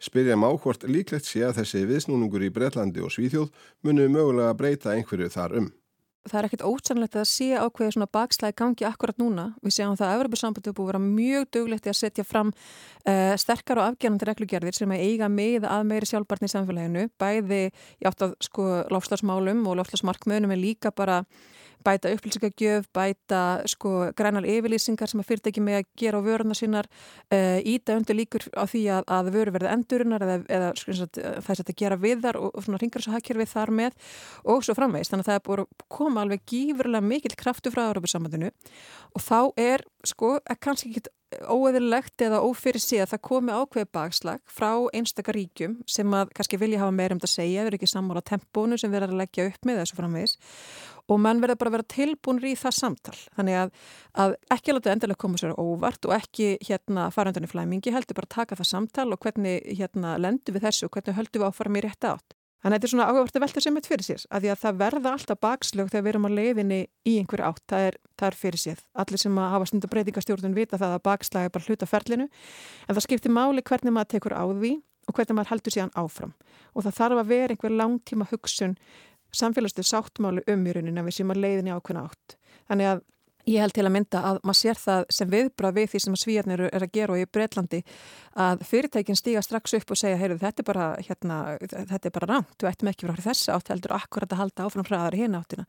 Spyrja 0.00 0.36
má 0.38 0.48
hvort 0.56 0.86
líklegt 0.88 1.28
sé 1.28 1.42
að 1.44 1.60
þessi 1.60 1.84
viðsnúningur 1.88 2.46
í 2.46 2.54
Breitlandi 2.54 3.02
og 3.04 3.12
Svíþjóð 3.12 3.50
munu 3.84 4.08
mögulega 4.08 4.56
breyta 4.56 4.94
einhverju 4.94 5.28
þar 5.34 5.58
um. 5.60 5.68
Það 6.28 6.38
er 6.38 6.46
ekkit 6.50 6.64
ótsannlegt 6.68 7.14
að 7.16 7.28
sé 7.30 7.46
ákveði 7.56 7.94
svona 7.94 8.08
bakslægi 8.12 8.56
gangi 8.60 8.84
akkurat 8.84 9.20
núna. 9.20 9.46
Við 9.64 9.72
séum 9.78 9.94
það 9.96 10.10
að 10.10 10.16
Evropasambandið 10.18 10.74
búið 10.76 10.84
að 10.84 10.90
vera 10.90 11.00
mjög 11.04 11.46
duglegt 11.56 11.86
í 11.88 11.92
að 11.92 11.96
setja 11.96 12.24
fram 12.28 12.50
uh, 12.52 13.32
sterkar 13.40 13.80
og 13.80 13.86
afgerðandi 13.88 14.28
reglugerðir 14.28 14.76
sem 14.76 14.92
að 14.92 15.04
eiga 15.06 15.30
með 15.32 15.64
að 15.68 15.86
meiri 15.88 16.10
sjálfbarni 16.10 16.50
í 16.50 16.52
samfélaginu. 16.52 17.06
Bæði 17.20 17.62
í 17.70 18.08
átt 18.10 18.26
að 18.26 18.36
sko 18.44 18.66
lofslagsmálum 18.92 19.64
og 19.64 19.80
lofslagsmarkmönum 19.80 20.52
er 20.52 20.60
líka 20.60 20.92
bara 20.92 21.22
bæta 21.86 22.12
upplýsingagjöf, 22.14 22.88
bæta 22.94 23.42
sko 23.70 24.10
grænar 24.16 24.46
yfirlýsingar 24.48 25.10
sem 25.10 25.22
að 25.22 25.28
fyrirtæki 25.30 25.64
með 25.64 25.80
að 25.80 25.88
gera 26.02 26.20
á 26.20 26.26
vöruna 26.26 26.56
sínar, 26.56 26.88
uh, 27.32 27.58
íta 27.64 27.96
undir 27.98 28.18
líkur 28.18 28.46
á 28.52 28.64
því 28.68 28.82
að, 28.96 29.04
að 29.18 29.30
vöru 29.36 29.54
verði 29.56 29.72
endurinnar 29.74 30.26
eða, 30.26 30.38
eða 30.48 30.72
sko, 30.80 30.96
þess 31.46 31.64
að 31.64 31.74
gera 31.82 32.00
við 32.00 32.24
þar 32.26 32.40
og, 32.40 32.50
og 32.54 32.66
svona 32.66 32.82
ringar 32.82 33.04
svo 33.04 33.14
hakkerfið 33.16 33.52
þar 33.54 33.74
með 33.80 34.10
og 34.44 34.66
svo 34.66 34.76
framveist. 34.78 35.14
Þannig 35.14 35.26
að 35.26 35.32
það 35.32 35.40
er 35.40 35.46
búin 35.48 35.64
að 35.64 35.86
koma 36.00 36.24
alveg 36.24 36.44
gífurlega 36.50 37.10
mikill 37.12 37.38
kraftu 37.38 37.72
frá 37.74 37.86
Európa-sambandinu 37.88 38.52
og 39.14 39.24
þá 39.24 39.40
er 39.60 39.86
sko 40.06 40.36
kannski 40.60 40.92
ekki 40.92 41.08
óeðilegt 41.46 42.22
eða 42.24 42.40
ófyrir 42.42 42.82
að 43.02 43.10
það 43.12 43.20
komi 43.26 43.54
ákveði 43.54 43.88
bakslag 43.94 44.40
frá 44.50 44.72
einstakar 44.96 45.36
ríkjum 45.38 45.76
sem 45.86 46.16
að 46.16 46.32
kannski 46.36 46.58
vilja 46.58 46.80
hafa 46.82 46.94
meira 46.96 47.14
um 47.14 47.20
þetta 47.20 47.30
að 47.30 47.36
segja, 47.36 47.66
eru 47.66 47.78
ekki 47.78 47.90
sammála 47.90 48.22
tempónu 48.26 48.78
sem 48.80 48.90
verður 48.90 49.14
að 49.14 49.22
leggja 49.22 49.46
upp 49.50 49.68
með 49.68 49.82
þessu 49.82 49.98
framvegis 50.00 50.34
og 51.10 51.22
mann 51.22 51.42
verður 51.42 51.60
bara 51.60 51.72
að 51.72 51.76
vera 51.76 51.88
tilbúinur 51.94 52.48
í 52.50 52.56
það 52.58 52.76
samtal. 52.76 53.16
Þannig 53.38 53.60
að, 53.60 53.72
að 54.24 54.34
ekki 54.56 54.74
láta 54.74 54.92
endilega 54.94 55.22
koma 55.24 55.40
sér 55.40 55.56
óvart 55.58 56.06
og 56.06 56.16
ekki 56.18 56.50
hérna 56.66 57.08
fara 57.14 57.32
undan 57.32 57.46
í 57.46 57.50
flæmingi, 57.50 57.94
heldur 57.94 58.20
bara 58.20 58.30
taka 58.30 58.58
það 58.58 58.70
samtal 58.74 59.08
og 59.14 59.22
hvernig 59.22 59.64
hérna 59.78 60.16
lendur 60.22 60.54
við 60.56 60.68
þessu 60.68 60.86
og 60.86 60.94
hvernig 60.94 61.18
höldum 61.18 61.42
við 61.44 61.50
áfara 61.50 61.74
mér 61.74 61.90
rétt 61.90 62.10
átt. 62.10 62.39
Þannig 62.60 62.74
að 62.74 62.76
þetta 62.76 62.86
er 62.86 62.92
svona 62.92 63.06
áhugavert 63.08 63.36
að 63.38 63.44
velta 63.46 63.62
sem 63.64 63.76
eitt 63.78 63.86
fyrir 63.88 64.04
sér, 64.04 64.24
að 64.28 64.42
því 64.44 64.50
að 64.52 64.58
það 64.60 64.80
verða 64.82 65.12
alltaf 65.16 65.38
bakslög 65.40 65.88
þegar 65.88 66.04
við 66.04 66.10
erum 66.12 66.26
á 66.28 66.30
leiðinni 66.36 66.80
í 67.08 67.14
einhverju 67.20 67.46
átt, 67.46 67.62
það 67.72 67.86
er, 67.86 67.96
það 68.20 68.28
er 68.28 68.36
fyrir 68.36 68.60
sér. 68.60 68.82
Allir 69.00 69.22
sem 69.22 69.40
hafa 69.40 69.68
stundu 69.70 69.90
breytingastjórnum 69.94 70.56
vita 70.58 70.76
það 70.76 70.96
að 70.98 71.04
bakslag 71.08 71.48
er 71.48 71.54
bara 71.54 71.68
hluta 71.70 71.88
ferlinu, 71.88 72.26
en 72.84 72.98
það 72.98 73.06
skiptir 73.06 73.32
máli 73.32 73.64
hvernig 73.64 73.96
maður 73.96 74.12
tekur 74.12 74.36
á 74.36 74.44
því 74.44 74.74
og 75.08 75.16
hvernig 75.16 75.38
maður 75.38 75.52
heldur 75.54 75.76
síðan 75.76 75.94
áfram. 75.96 76.34
Og 76.76 76.84
það 76.84 76.98
þarf 77.00 77.22
að 77.22 77.32
vera 77.32 77.56
einhver 77.56 77.76
langtíma 77.80 78.28
hugsun 78.28 78.76
samfélagslega 79.32 79.88
sáttmáli 79.88 80.44
um 80.50 80.66
í 80.66 80.74
rauninni 80.74 81.00
að 81.00 81.08
við 81.08 81.16
séum 81.16 81.32
að 81.32 81.42
leiðinni 81.44 81.74
ákveðna 81.74 82.04
átt. 82.10 82.36
Þannig 82.68 82.90
að 82.90 83.02
ég 83.48 83.62
held 83.62 83.74
til 83.76 83.86
að 83.86 83.94
mynda 83.94 84.22
að 84.30 84.40
maður 84.44 84.58
sér 84.60 84.80
það 84.80 85.04
sem 85.16 85.30
viðbrað 85.30 85.76
við 85.78 85.90
því 85.92 86.00
sem 86.04 86.16
svíjarnir 86.22 86.62
er 86.68 86.84
að 86.86 86.94
gera 86.94 87.14
og 87.14 87.22
í 87.22 87.28
Breitlandi 87.30 87.82
að 88.46 88.64
fyrirtækin 88.68 89.18
stíga 89.18 89.42
strax 89.44 89.76
upp 89.78 89.92
og 89.94 90.00
segja 90.00 90.20
heyrðu 90.20 90.40
þetta 90.44 90.62
er 90.62 90.68
bara, 90.70 90.88
hérna, 91.06 91.38
þetta 91.60 92.10
er 92.10 92.16
bara 92.16 92.30
rámt, 92.34 92.56
þú 92.60 92.70
ættum 92.70 92.92
ekki 92.92 93.08
frá 93.08 93.22
þess 93.26 93.52
átt 93.54 93.72
heldur 93.72 93.96
akkurat 93.96 94.34
að 94.34 94.42
halda 94.44 94.66
áfram 94.66 94.88
hraðar 94.88 95.16
í 95.16 95.22
hérna 95.24 95.44
áttina. 95.44 95.66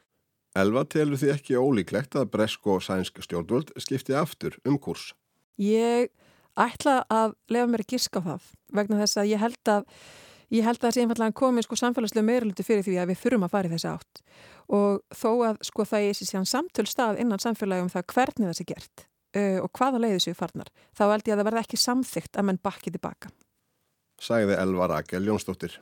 Elva 0.62 0.84
telur 0.84 1.20
því 1.20 1.30
ekki 1.32 1.60
ólíklegt 1.60 2.18
að 2.20 2.32
bresk 2.34 2.68
og 2.68 2.82
sænsk 2.84 3.22
stjórnvöld 3.24 3.72
skipti 3.80 4.18
aftur 4.18 4.58
um 4.68 4.76
kurs? 4.76 5.14
Ég 5.56 6.12
ætla 6.60 7.02
að 7.08 7.38
lefa 7.52 7.70
mér 7.72 7.86
að 7.86 7.94
gíska 7.94 8.20
á 8.20 8.26
það 8.26 8.50
vegna 8.76 9.00
þess 9.00 9.22
að 9.22 9.32
ég 9.32 9.42
held 9.46 9.72
að 9.72 9.86
Ég 10.52 10.66
held 10.68 10.82
að 10.82 10.90
það 10.90 10.96
sé 10.96 11.04
einfallega 11.06 11.38
komið 11.40 11.64
sko 11.64 11.78
samfélagslega 11.80 12.28
meiruluti 12.28 12.64
fyrir 12.68 12.84
því 12.84 12.98
að 13.00 13.12
við 13.14 13.20
þurfum 13.22 13.46
að 13.48 13.54
fara 13.54 13.70
í 13.70 13.72
þessi 13.72 13.88
átt 13.88 14.22
og 14.76 14.98
þó 15.16 15.30
að 15.48 15.62
sko 15.68 15.86
það 15.88 16.08
er 16.10 16.18
síðan 16.20 16.50
samtöl 16.52 16.86
stað 16.92 17.22
innan 17.24 17.40
samfélagi 17.40 17.86
um 17.86 17.92
það 17.92 18.06
hvernig 18.12 18.50
það 18.50 18.58
sé 18.58 18.66
gert 18.68 19.06
uh, 19.38 19.60
og 19.64 19.70
hvaða 19.80 20.02
leiði 20.04 20.20
séu 20.26 20.36
farnar, 20.36 20.68
þá 20.92 21.04
held 21.08 21.24
ég 21.30 21.36
að 21.36 21.40
það 21.42 21.48
verða 21.48 21.64
ekki 21.64 21.80
samþygt 21.80 22.36
að 22.36 22.48
menn 22.50 22.60
bakki 22.68 22.92
tilbaka. 22.92 23.32
Sæði 24.22 24.60
Elvar 24.60 24.96
Akel 25.00 25.24
Jónsdóttir. 25.30 25.80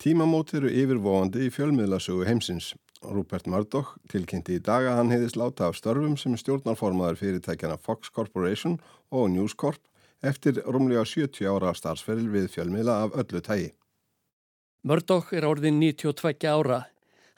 Tímamót 0.00 0.54
eru 0.56 0.70
yfirvóandi 0.72 1.46
í 1.46 1.54
fjölmiðlasögu 1.54 2.26
heimsins. 2.26 2.72
Rupert 3.00 3.46
Murdoch 3.48 3.94
tilkynnti 4.12 4.58
í 4.58 4.62
dag 4.62 4.84
að 4.84 4.98
hann 4.98 5.12
heiðist 5.12 5.38
láta 5.40 5.70
af 5.70 5.78
störfum 5.78 6.18
sem 6.20 6.36
stjórnarformaður 6.36 7.18
fyrirtækjana 7.20 7.78
Fox 7.80 8.12
Corporation 8.12 8.76
og 9.10 9.30
News 9.32 9.54
Corp 9.56 9.80
eftir 10.20 10.60
rúmlega 10.66 11.06
70 11.08 11.48
ára 11.48 11.72
starfsferil 11.74 12.28
við 12.28 12.50
fjölmiðla 12.52 12.96
af 13.06 13.16
öllu 13.22 13.40
tægi. 13.40 13.70
Murdoch 14.84 15.32
er 15.36 15.46
orðin 15.48 15.80
92 15.80 16.48
ára. 16.48 16.82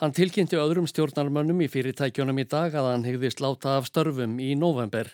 Hann 0.03 0.15
tilkynnti 0.15 0.59
öðrum 0.59 0.89
stjórnarmönnum 0.91 1.63
í 1.63 1.71
fyrirtækjunum 1.71 2.43
í 2.43 2.47
dag 2.51 2.75
að 2.75 2.89
hann 2.91 3.07
heiðist 3.07 3.43
láta 3.43 3.77
af 3.79 3.87
störfum 3.87 4.41
í 4.43 4.57
november. 4.59 5.11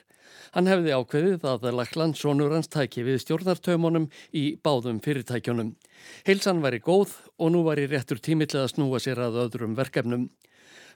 Hann 0.55 0.71
hefði 0.71 0.95
ákveðið 0.97 1.47
að 1.49 1.67
Lakland 1.77 2.17
sonur 2.19 2.55
hans 2.55 2.71
tæki 2.73 3.05
við 3.07 3.21
stjórnartömanum 3.25 4.09
í 4.33 4.45
báðum 4.65 5.03
fyrirtækjunum. 5.05 5.75
Heilsan 6.29 6.63
væri 6.65 6.81
góð 6.85 7.15
og 7.39 7.53
nú 7.53 7.65
væri 7.67 7.89
réttur 7.91 8.23
tímill 8.23 8.55
að 8.57 8.71
snúa 8.73 9.01
sér 9.03 9.21
að 9.27 9.43
öðrum 9.45 9.77
verkefnum. 9.79 10.29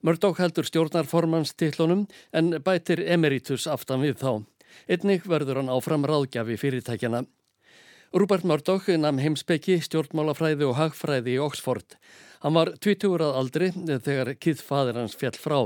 Murdoch 0.03 0.41
heldur 0.43 0.67
stjórnarformans 0.67 1.55
tillunum 1.55 2.09
en 2.33 2.57
bætir 2.65 3.05
emeritus 3.05 3.69
aftan 3.71 4.03
við 4.03 4.19
þá. 4.23 4.33
Einnig 4.89 5.29
verður 5.29 5.61
hann 5.61 5.71
áfram 5.71 6.09
ráðgjafi 6.09 6.57
fyrirtækjana. 6.59 7.23
Rúbert 8.13 8.45
Murdoch 8.45 8.91
namn 9.01 9.23
heimsbyggi, 9.23 9.79
stjórnmálafræði 9.87 10.67
og 10.69 10.75
hagfræði 10.77 11.37
í 11.37 11.41
Oxford. 11.41 11.97
Hann 12.43 12.59
var 12.59 12.73
20 12.77 13.15
ára 13.15 13.31
aldri 13.39 13.71
þegar 13.73 14.35
kiðfadir 14.37 14.99
hans 15.01 15.15
fjall 15.17 15.39
frá. 15.39 15.59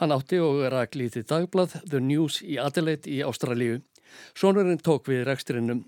Hann 0.00 0.14
átti 0.14 0.40
og 0.42 0.62
rak 0.72 0.96
lítið 0.98 1.28
dagblad 1.30 1.74
The 1.86 2.00
News 2.02 2.40
í 2.42 2.58
Adelaide 2.58 3.10
í 3.10 3.20
Ástralíu. 3.22 3.80
Sónurinn 4.34 4.82
tók 4.82 5.06
við 5.10 5.24
reksturinnum. 5.28 5.84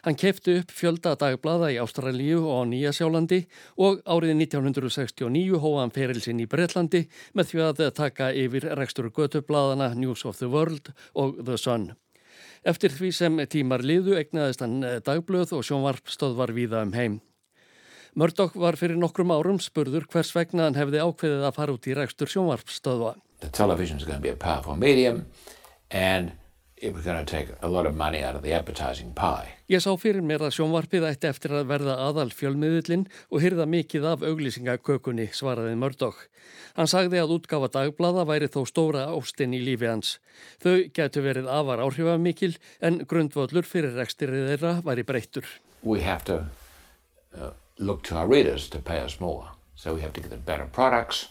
Hann 0.00 0.16
kefti 0.16 0.54
upp 0.62 0.70
fjölda 0.72 1.12
dagblada 1.20 1.68
í 1.68 1.76
Ástralíu 1.80 2.40
og 2.40 2.62
á 2.64 2.70
Nýja 2.70 2.92
Sjálandi 2.96 3.42
og 3.76 4.00
árið 4.08 4.32
1969 4.46 5.60
hóða 5.60 5.82
hann 5.82 5.92
ferilsinn 5.92 6.40
í 6.40 6.48
Breitlandi 6.48 7.02
með 7.36 7.50
því 7.50 7.64
að 7.66 7.82
taka 7.98 8.30
yfir 8.32 8.70
rekstur 8.80 9.10
götubladana 9.12 9.92
News 9.92 10.24
of 10.24 10.40
the 10.40 10.48
World 10.48 10.94
og 11.12 11.42
The 11.44 11.60
Sun. 11.60 11.90
Eftir 12.64 12.96
því 12.96 13.12
sem 13.12 13.40
tímar 13.52 13.84
liðu 13.84 14.16
egnaðist 14.16 14.64
hann 14.64 14.80
dagblöð 15.04 15.52
og 15.58 15.66
sjónvarpstöð 15.68 16.36
var 16.38 16.56
víða 16.56 16.86
um 16.86 16.96
heim. 16.96 17.20
Murdoch 18.16 18.56
var 18.56 18.80
fyrir 18.80 18.96
nokkrum 18.96 19.30
árum 19.30 19.60
spurður 19.60 20.08
hvers 20.10 20.32
vegna 20.34 20.66
hann 20.66 20.80
hefði 20.80 21.04
ákveðið 21.04 21.44
að 21.44 21.58
fara 21.60 21.76
út 21.76 21.86
í 21.86 21.94
rækstur 21.96 22.32
sjónvarpstöðva. 22.32 23.18
The 23.40 23.48
television 23.48 23.96
is 23.96 24.04
going 24.04 24.18
to 24.18 24.22
be 24.22 24.28
a 24.28 24.36
powerful 24.36 24.76
medium 24.76 25.26
and 25.90 26.32
it 26.80 26.94
was 26.94 27.04
going 27.04 27.24
to 27.24 27.30
take 27.30 27.48
a 27.62 27.68
lot 27.68 27.86
of 27.86 27.94
money 27.94 28.22
out 28.22 28.34
of 28.34 28.42
the 28.42 28.52
advertising 28.52 29.12
pie. 29.12 29.48
Ég 29.68 29.82
sá 29.84 29.92
fyrir 30.00 30.24
mér 30.24 30.46
að 30.46 30.54
sjónvarpið 30.56 31.04
ætti 31.10 31.28
eftir 31.28 31.52
að 31.54 31.68
verða 31.68 31.96
aðal 32.08 32.30
fjölmiðullin 32.34 33.04
og 33.28 33.42
hyrða 33.44 33.66
mikið 33.68 34.06
af 34.08 34.24
auglýsingakökunni, 34.26 35.28
svaraði 35.36 35.76
Murdoch. 35.78 36.22
Hann 36.78 36.88
sagði 36.90 37.20
að 37.20 37.34
útgafa 37.36 37.68
dagblada 37.74 38.24
væri 38.26 38.48
þó 38.48 38.64
stóra 38.68 39.04
ástinn 39.12 39.54
í 39.54 39.60
lífi 39.62 39.90
hans. 39.90 40.16
Þau 40.64 40.88
getur 40.96 41.26
verið 41.28 41.50
afar 41.52 41.84
áhrifamikil 41.84 42.54
en 42.80 43.02
grundvöllur 43.10 43.68
fyrir 43.68 43.94
rekstirrið 44.00 44.54
þeirra 44.54 44.74
væri 44.86 45.04
breyttur. 45.06 45.46
We 45.82 46.00
have 46.00 46.24
to 46.24 46.46
uh, 47.36 47.52
look 47.78 48.02
to 48.08 48.16
our 48.16 48.28
readers 48.28 48.68
to 48.70 48.80
pay 48.80 49.04
us 49.04 49.20
more. 49.20 49.52
So 49.76 49.94
we 49.94 50.00
have 50.00 50.12
to 50.14 50.20
get 50.20 50.30
them 50.30 50.42
better 50.46 50.66
products. 50.66 51.28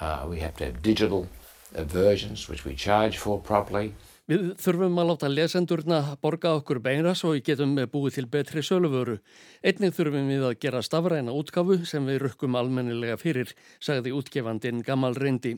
Uh, 0.00 0.26
we 0.28 0.40
have 0.40 0.54
to 0.56 0.64
have 0.64 0.82
digital 0.82 1.26
versions 1.72 2.48
which 2.48 2.64
we 2.64 2.74
charge 2.74 3.18
for 3.18 3.40
properly. 3.40 3.92
Við 4.26 4.56
þurfum 4.58 4.96
að 4.98 5.06
láta 5.06 5.28
lesendurna 5.30 5.98
borga 6.18 6.56
okkur 6.58 6.80
beina 6.82 7.12
svo 7.14 7.36
við 7.36 7.44
getum 7.52 7.76
búið 7.92 8.16
til 8.16 8.24
betri 8.26 8.62
söluvöru. 8.66 9.20
Einnig 9.62 9.94
þurfum 9.94 10.26
við 10.32 10.46
að 10.48 10.56
gera 10.64 10.80
stafræna 10.82 11.30
útgafu 11.30 11.78
sem 11.86 12.02
við 12.10 12.24
rukkum 12.24 12.58
almennilega 12.58 13.20
fyrir, 13.20 13.52
sagði 13.78 14.16
útgefandin 14.18 14.82
Gamal 14.82 15.14
Reyndi. 15.14 15.54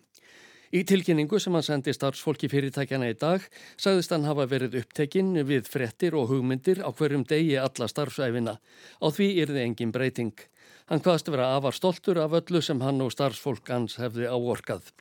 Í 0.69 0.83
tilkynningu 0.85 1.39
sem 1.41 1.55
hann 1.57 1.65
sendi 1.65 1.95
starfsfólki 1.97 2.51
fyrirtækjana 2.53 3.09
í 3.09 3.15
dag 3.17 3.45
sagðist 3.81 4.13
hann 4.13 4.27
hafa 4.29 4.45
verið 4.51 4.77
upptekinn 4.83 5.33
við 5.49 5.71
frettir 5.73 6.17
og 6.19 6.29
hugmyndir 6.29 6.83
á 6.85 6.93
hverjum 6.93 7.25
degi 7.25 7.57
alla 7.57 7.89
starfsæfina. 7.89 8.59
Á 9.01 9.07
því 9.09 9.29
þið 9.49 9.61
engin 9.63 9.95
breyting. 9.95 10.35
Hann 10.93 11.01
hvaðst 11.05 11.33
vera 11.33 11.55
afar 11.57 11.77
stoltur 11.77 12.21
af 12.21 12.37
öllu 12.37 12.61
sem 12.61 12.81
hann 12.85 13.01
og 13.01 13.15
starfsfólk 13.17 13.73
hans 13.73 13.97
hefði 13.97 14.29
áorkað. 14.29 14.93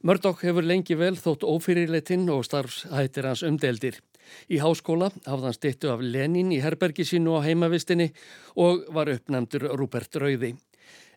Murdoch 0.00 0.40
hefur 0.48 0.64
lengi 0.64 0.96
vel 0.96 1.12
þótt 1.20 1.44
ófyrirleitinn 1.44 2.24
og 2.32 2.46
starfshættir 2.48 3.28
hans 3.28 3.44
umdeldir. 3.44 4.00
Í 4.48 4.62
háskóla 4.64 5.10
hafði 5.26 5.48
hann 5.50 5.58
stittu 5.58 5.92
af 5.92 6.00
Lenin 6.00 6.56
í 6.56 6.62
herbergi 6.64 7.04
sínu 7.04 7.36
á 7.36 7.44
heimavistinni 7.44 8.08
og 8.56 8.86
var 8.96 9.12
uppnæmdur 9.12 9.68
Rupert 9.76 10.16
Rauði. 10.16 10.54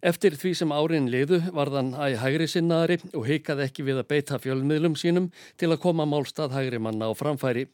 Eftir 0.03 0.33
því 0.35 0.49
sem 0.59 0.71
árin 0.75 1.05
liðu 1.07 1.37
var 1.55 1.69
þann 1.71 1.93
að 1.95 2.17
hægri 2.19 2.47
sinnaðari 2.51 2.97
og 3.15 3.23
heikaði 3.23 3.63
ekki 3.69 3.85
við 3.87 4.01
að 4.01 4.09
beita 4.09 4.39
fjölmiðlum 4.43 4.97
sínum 4.99 5.29
til 5.55 5.69
að 5.71 5.79
koma 5.85 6.03
málstað 6.03 6.57
hægri 6.57 6.81
manna 6.83 7.07
á 7.07 7.15
framfæri. 7.15 7.69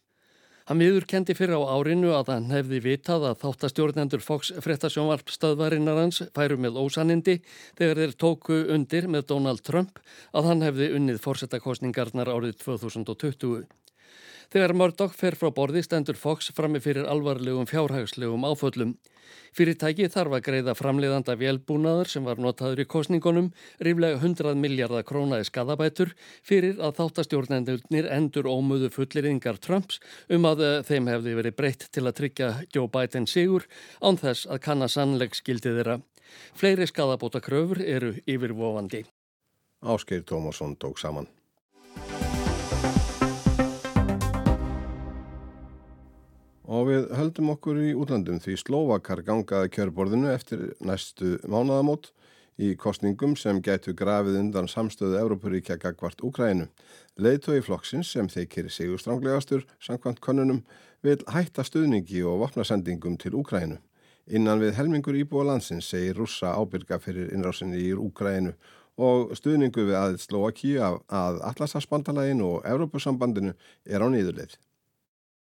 Hann 0.69 0.77
viður 0.77 1.07
kendi 1.09 1.33
fyrir 1.33 1.57
á 1.57 1.73
árinu 1.73 2.11
að 2.13 2.29
hann 2.29 2.51
hefði 2.53 2.83
vitað 2.85 3.25
að 3.31 3.39
þáttastjórnendur 3.41 4.21
Fox 4.21 4.51
frettasjónvarpstöðvarinnar 4.61 6.03
hans 6.03 6.21
færu 6.37 6.59
með 6.61 6.77
ósanindi 6.77 7.39
þegar 7.79 8.03
þeir 8.03 8.13
tóku 8.21 8.59
undir 8.75 9.09
með 9.09 9.25
Donald 9.33 9.65
Trump 9.65 9.97
að 10.29 10.51
hann 10.51 10.61
hefði 10.67 10.91
unnið 10.99 11.17
fórsetakostningarnar 11.25 12.29
árið 12.29 12.59
2020. 12.61 13.65
Þegar 14.49 14.73
Murdoch 14.73 15.13
fer 15.13 15.35
frá 15.37 15.51
borði 15.53 15.83
stendur 15.85 16.17
Fox 16.17 16.49
frammi 16.57 16.79
fyrir 16.81 17.05
alvarlegum 17.05 17.67
fjárhagslegum 17.69 18.47
áföllum. 18.49 18.95
Fyrirtæki 19.53 20.07
þarf 20.09 20.35
að 20.37 20.45
greiða 20.47 20.73
framleiðanda 20.77 21.35
velbúnaður 21.37 22.09
sem 22.09 22.25
var 22.25 22.41
notaður 22.41 22.81
í 22.81 22.87
kostningunum 22.89 23.51
ríflega 23.85 24.17
100 24.17 24.57
miljardar 24.57 25.05
krónaði 25.05 25.45
skadabætur 25.49 26.15
fyrir 26.45 26.81
að 26.81 26.97
þáttastjórnendurnir 26.97 28.09
endur 28.13 28.49
ómuðu 28.49 28.89
fulleringar 28.93 29.61
Trumps 29.61 30.01
um 30.33 30.49
að 30.49 30.65
eh, 30.65 30.75
þeim 30.89 31.11
hefði 31.13 31.35
verið 31.41 31.57
breytt 31.61 31.87
til 31.93 32.05
að 32.07 32.17
tryggja 32.21 32.51
Joe 32.73 32.89
Biden 32.89 33.29
sigur 33.29 33.69
án 34.01 34.17
þess 34.17 34.49
að 34.49 34.63
kanna 34.65 34.89
sannleik 34.89 35.37
skildi 35.37 35.75
þeirra. 35.77 35.99
Fleiri 36.57 36.89
skadabóta 36.89 37.41
kröfur 37.41 37.81
eru 37.85 38.15
yfirvofandi. 38.25 39.05
Áskeir 39.85 40.25
Tómasson 40.25 40.75
tók 40.77 40.97
saman. 41.01 41.29
Og 46.69 46.85
við 46.85 47.07
höldum 47.17 47.49
okkur 47.55 47.79
í 47.81 47.95
útlandum 47.97 48.37
því 48.43 48.55
Slovakar 48.61 49.23
gangaði 49.25 49.71
kjörborðinu 49.73 50.29
eftir 50.29 50.67
næstu 50.85 51.39
mánaðamót 51.49 52.11
í 52.61 52.75
kostningum 52.77 53.33
sem 53.39 53.57
gætu 53.65 53.95
grafið 53.97 54.37
undan 54.43 54.69
samstöðu 54.69 55.17
Európaríkja 55.17 55.79
gagvart 55.81 56.21
Úkrænu. 56.21 56.67
Leðtói 57.17 57.63
flokksins 57.65 58.13
sem 58.13 58.29
þeikir 58.29 58.69
sigurstránglegastur 58.69 59.65
samkvæmt 59.81 60.21
konunum 60.21 60.61
vil 61.01 61.17
hætta 61.33 61.65
stuðningi 61.65 62.21
og 62.21 62.43
vopnasendingum 62.43 63.17
til 63.17 63.39
Úkrænu. 63.41 63.81
Innan 64.29 64.61
við 64.61 64.77
helmingur 64.77 65.17
íbúa 65.17 65.47
landsins 65.49 65.89
segir 65.89 66.21
rússa 66.21 66.53
ábyrga 66.53 67.01
fyrir 67.01 67.33
innrásinni 67.33 67.81
í 67.81 67.95
Úkrænu 67.97 68.53
og 69.01 69.33
stuðningu 69.41 69.89
við 69.89 69.97
aðeins 70.03 70.29
Slovakíu 70.29 70.83
að 70.85 71.45
Atlasarspandalaginu 71.49 72.57
og 72.59 72.65
Európusambandinu 72.69 73.57
er 73.89 74.05
á 74.05 74.07
nýðuleið. 74.11 74.59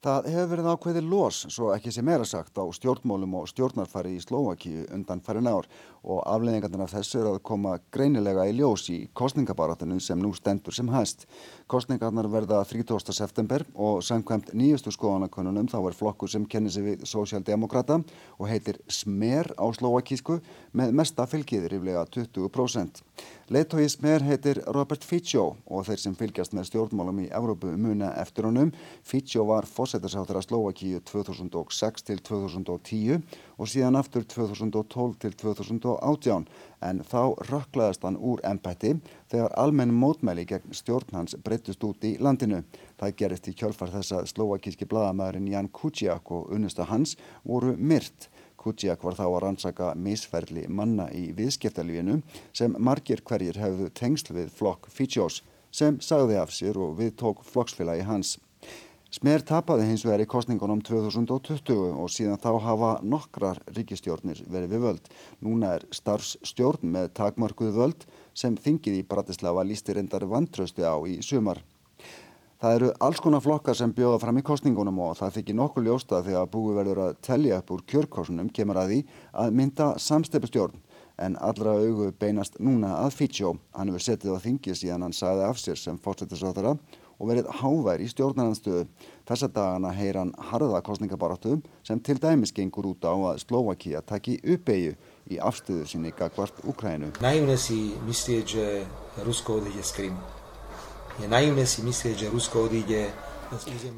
Það 0.04 0.26
hefur 0.28 0.48
verið 0.50 0.66
ákveðið 0.68 1.06
los, 1.08 1.36
svo 1.48 1.70
ekki 1.72 1.88
sem 1.94 2.08
er 2.12 2.20
að 2.20 2.28
sagt, 2.28 2.58
á 2.60 2.64
stjórnmólum 2.76 3.38
og 3.38 3.46
stjórnarfari 3.48 4.10
í 4.18 4.20
Slovakíu 4.20 4.82
undan 4.92 5.22
farin 5.24 5.48
ár 5.48 5.64
og 6.04 6.18
afleðingarnar 6.28 6.82
af 6.84 6.92
þessu 6.92 7.22
er 7.22 7.28
að 7.30 7.38
koma 7.48 7.78
greinilega 7.94 8.44
í 8.44 8.52
ljós 8.58 8.84
í 8.92 8.98
kostningabarátunum 9.16 10.02
sem 10.04 10.20
nú 10.20 10.34
stendur 10.36 10.76
sem 10.76 10.90
hæst. 10.92 11.24
Kostningarnar 11.72 12.28
verða 12.28 12.60
30. 12.68 13.00
september 13.16 13.64
og 13.72 14.02
samkvæmt 14.04 14.52
nýjustu 14.52 14.92
skoðanakonunum 14.92 15.70
þá 15.72 15.78
er 15.80 15.96
flokkur 15.96 16.28
sem 16.28 16.44
kennir 16.44 16.74
sig 16.74 16.84
við 16.84 17.06
Sósialdemokrata 17.08 18.02
og 18.36 18.50
heitir 18.50 18.82
Smer 18.92 19.54
á 19.56 19.64
Slovakísku 19.72 20.36
með 20.76 20.92
mesta 21.00 21.24
fylgið 21.24 21.70
ríflega 21.72 22.04
20%. 22.12 23.00
Leittói 23.48 23.88
Smer 23.88 24.22
heitir 24.24 24.56
Robert 24.72 25.02
Fico 25.04 25.42
og 25.68 25.82
þeir 25.84 26.00
sem 26.00 26.14
fylgjast 26.16 26.54
með 26.56 26.70
stjórnmálum 26.70 27.18
í 27.20 27.26
Evrópu 27.28 27.74
muna 27.76 28.08
eftir 28.16 28.46
honum. 28.48 28.70
Fico 29.04 29.44
var 29.44 29.68
fósættarsáttara 29.68 30.40
Slovakíu 30.40 31.02
2006 31.04 32.06
til 32.08 32.22
2010 32.24 33.20
og 33.60 33.68
síðan 33.68 34.00
aftur 34.00 34.24
2012 34.24 35.18
til 35.20 35.36
2018 35.42 36.48
en 36.88 37.04
þá 37.04 37.36
rökklaðist 37.50 38.08
hann 38.08 38.16
úr 38.16 38.40
ennbætti 38.48 38.94
þegar 39.28 39.52
almenn 39.60 39.92
mótmæli 39.92 40.46
gegn 40.48 40.72
stjórn 40.72 41.12
hans 41.12 41.36
breytist 41.44 41.84
út 41.84 42.00
í 42.00 42.16
landinu. 42.16 42.62
Það 42.96 43.16
gerist 43.20 43.52
í 43.52 43.58
kjölfar 43.60 43.92
þess 43.92 44.16
að 44.16 44.30
slovakíski 44.32 44.88
bladamæðurinn 44.88 45.52
Jan 45.52 45.68
Kuciak 45.68 46.32
og 46.32 46.48
unnista 46.48 46.88
hans 46.88 47.18
voru 47.44 47.76
myrt. 47.76 48.30
Kuciak 48.64 49.04
var 49.04 49.18
þá 49.18 49.24
að 49.26 49.40
rannsaka 49.44 49.90
misferli 50.00 50.64
manna 50.68 51.10
í 51.12 51.26
viðskiptalífinu 51.36 52.20
sem 52.56 52.76
margir 52.80 53.20
hverjir 53.28 53.60
hefðu 53.60 53.90
tengsl 54.00 54.32
við 54.38 54.48
flokk 54.56 54.88
Fítsjós 54.88 55.42
sem 55.74 56.00
sagði 56.00 56.40
af 56.40 56.54
sér 56.54 56.80
og 56.80 56.96
við 57.00 57.14
tók 57.20 57.44
flokksfélagi 57.44 58.06
hans. 58.08 58.38
Smer 59.14 59.44
tapaði 59.46 59.84
hins 59.86 60.02
vegar 60.02 60.24
í 60.24 60.26
kostningunum 60.26 60.80
2020 60.82 62.00
og 62.02 62.08
síðan 62.10 62.40
þá 62.42 62.48
hafa 62.64 62.88
nokkrar 63.06 63.60
ríkistjórnir 63.76 64.40
verið 64.50 64.72
við 64.74 64.82
völd. 64.88 65.12
Núna 65.44 65.76
er 65.76 65.84
starfsstjórn 65.94 66.90
með 66.96 67.12
takmarkuð 67.20 67.76
völd 67.76 68.08
sem 68.34 68.56
þingið 68.58 68.98
í 68.98 69.04
Bratislava 69.06 69.62
lísti 69.68 69.94
reyndar 69.94 70.26
vantrösti 70.26 70.82
á 70.82 70.98
í 71.06 71.20
sumar. 71.22 71.62
Það 72.64 72.74
eru 72.78 72.86
alls 73.04 73.18
konar 73.20 73.42
flokkar 73.44 73.76
sem 73.76 73.90
bjóða 73.92 74.16
fram 74.22 74.38
í 74.40 74.42
kostningunum 74.48 74.96
og 75.04 75.18
það 75.18 75.34
þykir 75.34 75.56
nokkuð 75.58 75.84
ljósta 75.84 76.22
þegar 76.24 76.46
búið 76.48 76.76
verður 76.78 77.00
að 77.04 77.16
tellja 77.26 77.58
upp 77.60 77.72
úr 77.74 77.82
kjörkorsunum 77.92 78.46
kemur 78.56 78.78
að 78.80 78.92
því 78.92 79.00
að 79.42 79.50
mynda 79.58 79.88
samstefustjórn 80.00 80.78
en 81.20 81.36
allra 81.44 81.74
augu 81.82 82.06
beinast 82.16 82.56
núna 82.64 82.94
að 83.02 83.18
Fítsjó. 83.18 83.50
Hann 83.76 83.90
hefur 83.92 84.04
setið 84.06 84.32
á 84.32 84.44
þingi 84.46 84.76
síðan 84.80 85.04
hann 85.04 85.12
sagði 85.12 85.44
af 85.44 85.60
sér 85.60 85.76
sem 85.76 85.98
fórstættisráðara 86.00 86.72
og 87.20 87.28
verið 87.28 87.50
hávær 87.60 88.00
í 88.00 88.08
stjórnarnanstöðu. 88.08 88.86
Þessa 89.28 89.48
dagana 89.52 89.92
heyr 89.92 90.16
hann 90.22 90.32
harða 90.48 90.80
kostningabaráttu 90.88 91.58
sem 91.84 92.00
til 92.00 92.16
dæmis 92.16 92.54
gengur 92.56 92.88
út 92.94 93.04
á 93.04 93.12
að 93.12 93.42
Slovakia 93.44 94.00
taki 94.00 94.38
uppeyju 94.40 94.96
í 95.28 95.36
afstöðu 95.36 95.84
sinni 95.84 96.16
gagvart 96.16 96.64
Ukrænu. 96.64 97.12
Naivne 97.20 97.60
si 97.60 97.92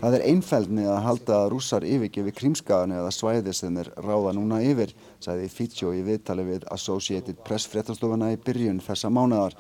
Það 0.01 0.15
er 0.19 0.25
einfældni 0.29 0.83
að 0.85 0.99
halda 1.07 1.37
að 1.39 1.51
rússar 1.55 1.85
yfirgefi 1.89 2.33
krímskagan 2.37 2.93
eða 2.93 3.13
svæði 3.15 3.55
sem 3.57 3.79
er 3.81 3.89
ráða 4.05 4.35
núna 4.37 4.59
yfir, 4.61 4.93
sagði 5.25 5.49
Fitjó 5.55 5.95
í 5.97 6.03
viðtali 6.05 6.45
við 6.45 6.67
Associated 6.77 7.41
Press 7.47 7.65
fréttastofuna 7.73 8.35
í 8.35 8.37
byrjun 8.37 8.83
þessa 8.85 9.09
mánadar. 9.09 9.57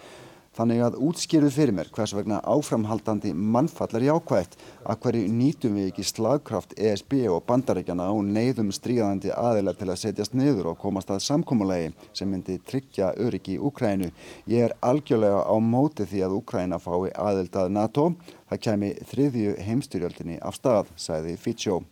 Þannig 0.56 0.78
að 0.80 0.94
útskýruð 1.04 1.52
fyrir 1.52 1.74
mér 1.76 1.88
hvers 1.92 2.14
vegna 2.16 2.38
áframhaldandi 2.48 3.34
mannfall 3.36 3.90
er 3.98 4.06
jákvægt 4.06 4.54
að 4.88 5.00
hverju 5.02 5.24
nýtum 5.28 5.74
við 5.76 5.90
ekki 5.90 6.04
slagkraft 6.08 6.72
ESB 6.80 7.12
og 7.28 7.42
bandaríkjana 7.50 8.06
og 8.14 8.22
neyðum 8.24 8.70
stríðandi 8.72 9.34
aðilar 9.36 9.76
til 9.76 9.90
að 9.92 10.00
setjast 10.00 10.32
niður 10.32 10.70
og 10.72 10.78
komast 10.80 11.12
að 11.12 11.20
samkómulegi 11.26 11.90
sem 12.16 12.30
myndi 12.32 12.56
tryggja 12.70 13.10
öryggi 13.20 13.58
í 13.58 13.60
Úkrænu. 13.68 14.08
Ég 14.48 14.70
er 14.70 14.76
algjörlega 14.80 15.44
á 15.44 15.56
móti 15.60 16.08
því 16.08 16.24
að 16.24 16.38
Úkræna 16.38 16.80
fái 16.80 17.12
aðild 17.12 17.60
að 17.60 17.74
NATO. 17.76 18.06
Það 18.48 18.64
kemi 18.70 18.90
þriðju 19.12 19.58
heimstyrjöldinni 19.66 20.40
af 20.40 20.56
stað, 20.56 20.88
sæði 20.96 21.36
Fitjó. 21.36 21.82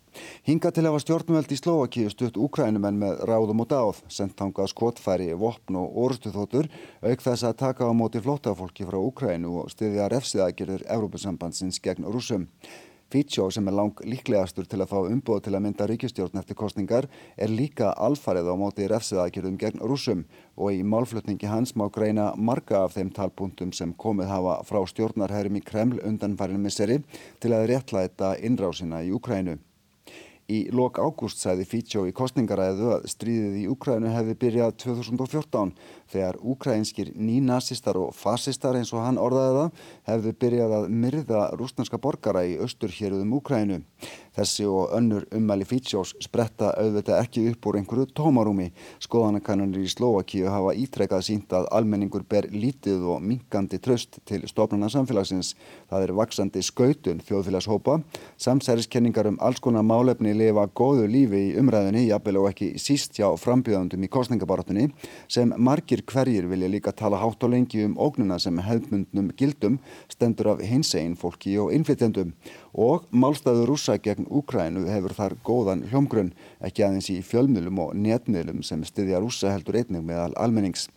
Hinga 0.47 0.71
til 0.75 0.87
hafa 0.89 1.03
stjórnveld 1.03 1.53
í 1.53 1.59
Slovakíu 1.61 2.13
stutt 2.13 2.39
Úkrænumenn 2.41 3.01
með 3.01 3.25
ráðum 3.31 3.65
og 3.65 3.69
dáð, 3.73 4.01
sendt 4.09 4.41
hanga 4.41 4.67
skotfæri, 4.71 5.31
vopn 5.39 5.81
og 5.81 6.01
orustuþótur, 6.07 6.71
auk 7.03 7.27
þess 7.27 7.47
að 7.49 7.61
taka 7.65 7.89
á 7.89 7.93
móti 7.97 8.23
flótafólki 8.25 8.89
frá 8.89 8.99
Úkrænu 9.01 9.61
og 9.63 9.71
styðja 9.75 10.09
refsiðagjörður 10.15 10.89
Európusambandsins 10.97 11.83
gegn 11.85 12.09
rúsum. 12.11 12.49
Fítsjó 13.15 13.45
sem 13.53 13.69
er 13.71 13.77
lang 13.77 14.01
líklegastur 14.03 14.67
til 14.67 14.81
að 14.83 14.91
fá 14.91 14.97
umbúð 15.07 15.45
til 15.45 15.53
að 15.55 15.63
mynda 15.63 15.87
ríkistjórn 15.87 16.41
eftir 16.41 16.57
kostningar 16.59 17.07
er 17.37 17.53
líka 17.53 17.93
alfarið 18.07 18.49
á 18.51 18.55
móti 18.59 18.89
refsiðagjörðum 18.91 19.59
gegn 19.61 19.85
rúsum 19.87 20.25
og 20.57 20.75
í 20.75 20.81
málflutningi 20.83 21.47
hans 21.47 21.77
má 21.79 21.85
greina 21.95 22.33
marga 22.35 22.81
af 22.83 22.97
þeim 22.97 23.13
talpuntum 23.15 23.71
sem 23.77 23.93
komið 23.95 24.33
hafa 24.33 24.57
frá 24.67 24.81
stjórnarherrum 24.91 25.61
í 25.61 25.63
Kreml 25.63 26.01
undanfærinu 26.03 26.65
misseri 26.65 26.99
til 27.45 27.55
að 27.55 27.69
réttlæta 27.71 28.35
innrásina 28.41 29.05
í 29.07 29.15
Úkrænu. 29.15 29.61
Í 30.45 30.59
lok 30.77 30.99
ágúst 31.01 31.41
sæði 31.41 31.65
Fítsjó 31.65 32.03
í 32.05 32.13
kostningaræðu 32.13 32.91
að 32.99 33.07
stríðið 33.09 33.55
í 33.63 33.69
Úkrænu 33.73 34.11
hefði 34.13 34.35
byrjað 34.43 34.75
2014 34.83 35.71
þegar 36.13 36.37
úkrænskir 36.53 37.15
nínasistar 37.17 37.97
og 37.97 38.13
fasistar 38.13 38.77
eins 38.77 38.93
og 38.93 39.07
hann 39.07 39.17
orðaði 39.17 39.55
það 39.57 39.87
hefði 40.11 40.35
byrjað 40.45 40.75
að 40.79 40.91
myrða 41.05 41.47
rúsnarska 41.57 41.97
borgara 41.97 42.45
í 42.45 42.59
austur 42.61 42.93
héruðum 42.93 43.33
Úkrænu. 43.39 43.81
Þessi 44.35 44.65
og 44.67 44.91
önnur 44.97 45.25
ummæli 45.35 45.67
Fítsjós 45.69 46.15
spretta 46.25 46.73
auðvitað 46.75 47.21
ekki 47.23 47.45
upp 47.53 47.69
úr 47.71 47.79
einhverju 47.79 48.09
tómarúmi. 48.19 48.71
Skoðanakannanir 49.05 49.85
í 49.85 49.91
Slovakíu 49.93 50.49
hafa 50.51 50.73
ítrekkað 50.75 51.23
sínt 51.29 51.55
að 51.55 51.69
almenningur 51.77 52.25
ber 52.27 52.49
lítið 52.51 53.05
og 53.15 53.23
minkandi 53.23 53.79
tröst 53.79 54.19
til 54.27 54.43
stofnuna 54.51 54.91
samfélagsins. 54.91 55.53
Það 55.91 56.07
er 56.07 56.15
vaksandi 56.19 56.65
skautun 56.67 57.23
þjóðfélagshópa. 57.29 58.01
Samsæriskenningar 58.43 59.31
um 59.31 59.39
alls 59.39 59.63
konar 59.63 59.87
málefni 59.87 60.35
lifa 60.35 60.67
góðu 60.67 61.07
lífi 61.11 61.45
í 61.53 61.55
umræðinni, 61.63 62.09
jafnvel 62.09 62.43
og 62.43 62.51
ekki 62.51 62.73
síst 62.83 63.15
hjá 63.15 63.29
frambjöðandum 63.39 64.03
í 64.03 64.11
kostningabaratunni, 64.11 64.89
sem 65.31 65.55
margir 65.57 66.03
hverjir 66.11 66.51
vilja 66.51 66.73
líka 66.75 66.91
tala 66.91 67.23
hátt 67.23 67.47
og 67.47 67.55
lengi 67.55 67.85
um 67.87 67.95
ógnuna 68.03 68.41
sem 68.43 68.59
hefðmundnum 68.59 69.31
gildum 69.39 69.79
stendur 70.11 70.55
af 70.55 70.67
hinsegin 70.67 71.15
fólki 71.19 71.55
og 71.63 71.71
innflytjandum 71.77 72.35
og 72.75 73.07
málstæður 73.15 73.71
rúsa 73.71 73.97
gegn 74.03 74.24
Úkrænu 74.31 74.87
hefur 74.89 75.15
þar 75.17 75.37
góðan 75.45 75.85
hljómgrunn, 75.91 76.33
ekki 76.65 76.85
aðeins 76.87 77.11
í 77.13 77.21
fjölmiðlum 77.25 77.81
og 77.85 77.95
netmiðlum 77.99 78.63
sem 78.67 78.85
styðja 78.87 79.21
rúsa 79.23 79.53
heldur 79.53 79.79
einnig 79.81 80.05
meðal 80.07 80.33
almennings. 80.41 80.89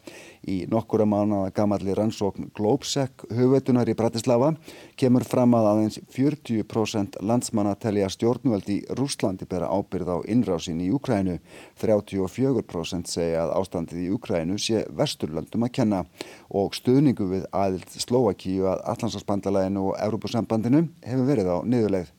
Í 0.47 0.61
nokkura 0.71 1.03
mánuða 1.03 1.51
gamalli 1.55 1.95
rannsókn 1.97 2.51
Globsec 2.55 3.25
hugveitunar 3.35 3.89
í 3.89 3.95
Bratislava 3.97 4.53
kemur 4.99 5.25
fram 5.27 5.55
að 5.57 5.69
aðeins 5.71 5.99
40% 6.13 7.17
landsmanna 7.19 7.75
telja 7.75 8.07
stjórnvöld 8.13 8.69
í 8.71 8.77
Rúslandi 8.95 9.47
bera 9.49 9.67
ábyrð 9.67 10.13
á 10.13 10.17
innrásin 10.31 10.79
í 10.85 10.91
Úkrænu. 10.95 11.39
34% 11.81 13.11
segja 13.11 13.43
að 13.43 13.55
ástandið 13.59 14.05
í 14.05 14.11
Úkrænu 14.15 14.59
sé 14.61 14.85
vesturlöndum 14.95 15.67
að 15.67 15.75
kenna 15.81 16.03
og 16.47 16.77
stuðningu 16.77 17.27
við 17.33 17.49
aðild 17.51 17.97
Slovakíu 17.97 18.69
að 18.71 18.85
Allansarsbandalæginu 18.93 19.89
og 19.91 19.99
Európusambandinu 19.99 20.87
hefur 21.03 21.27
verið 21.27 21.51
á 21.51 21.57
niðurleið. 21.67 22.16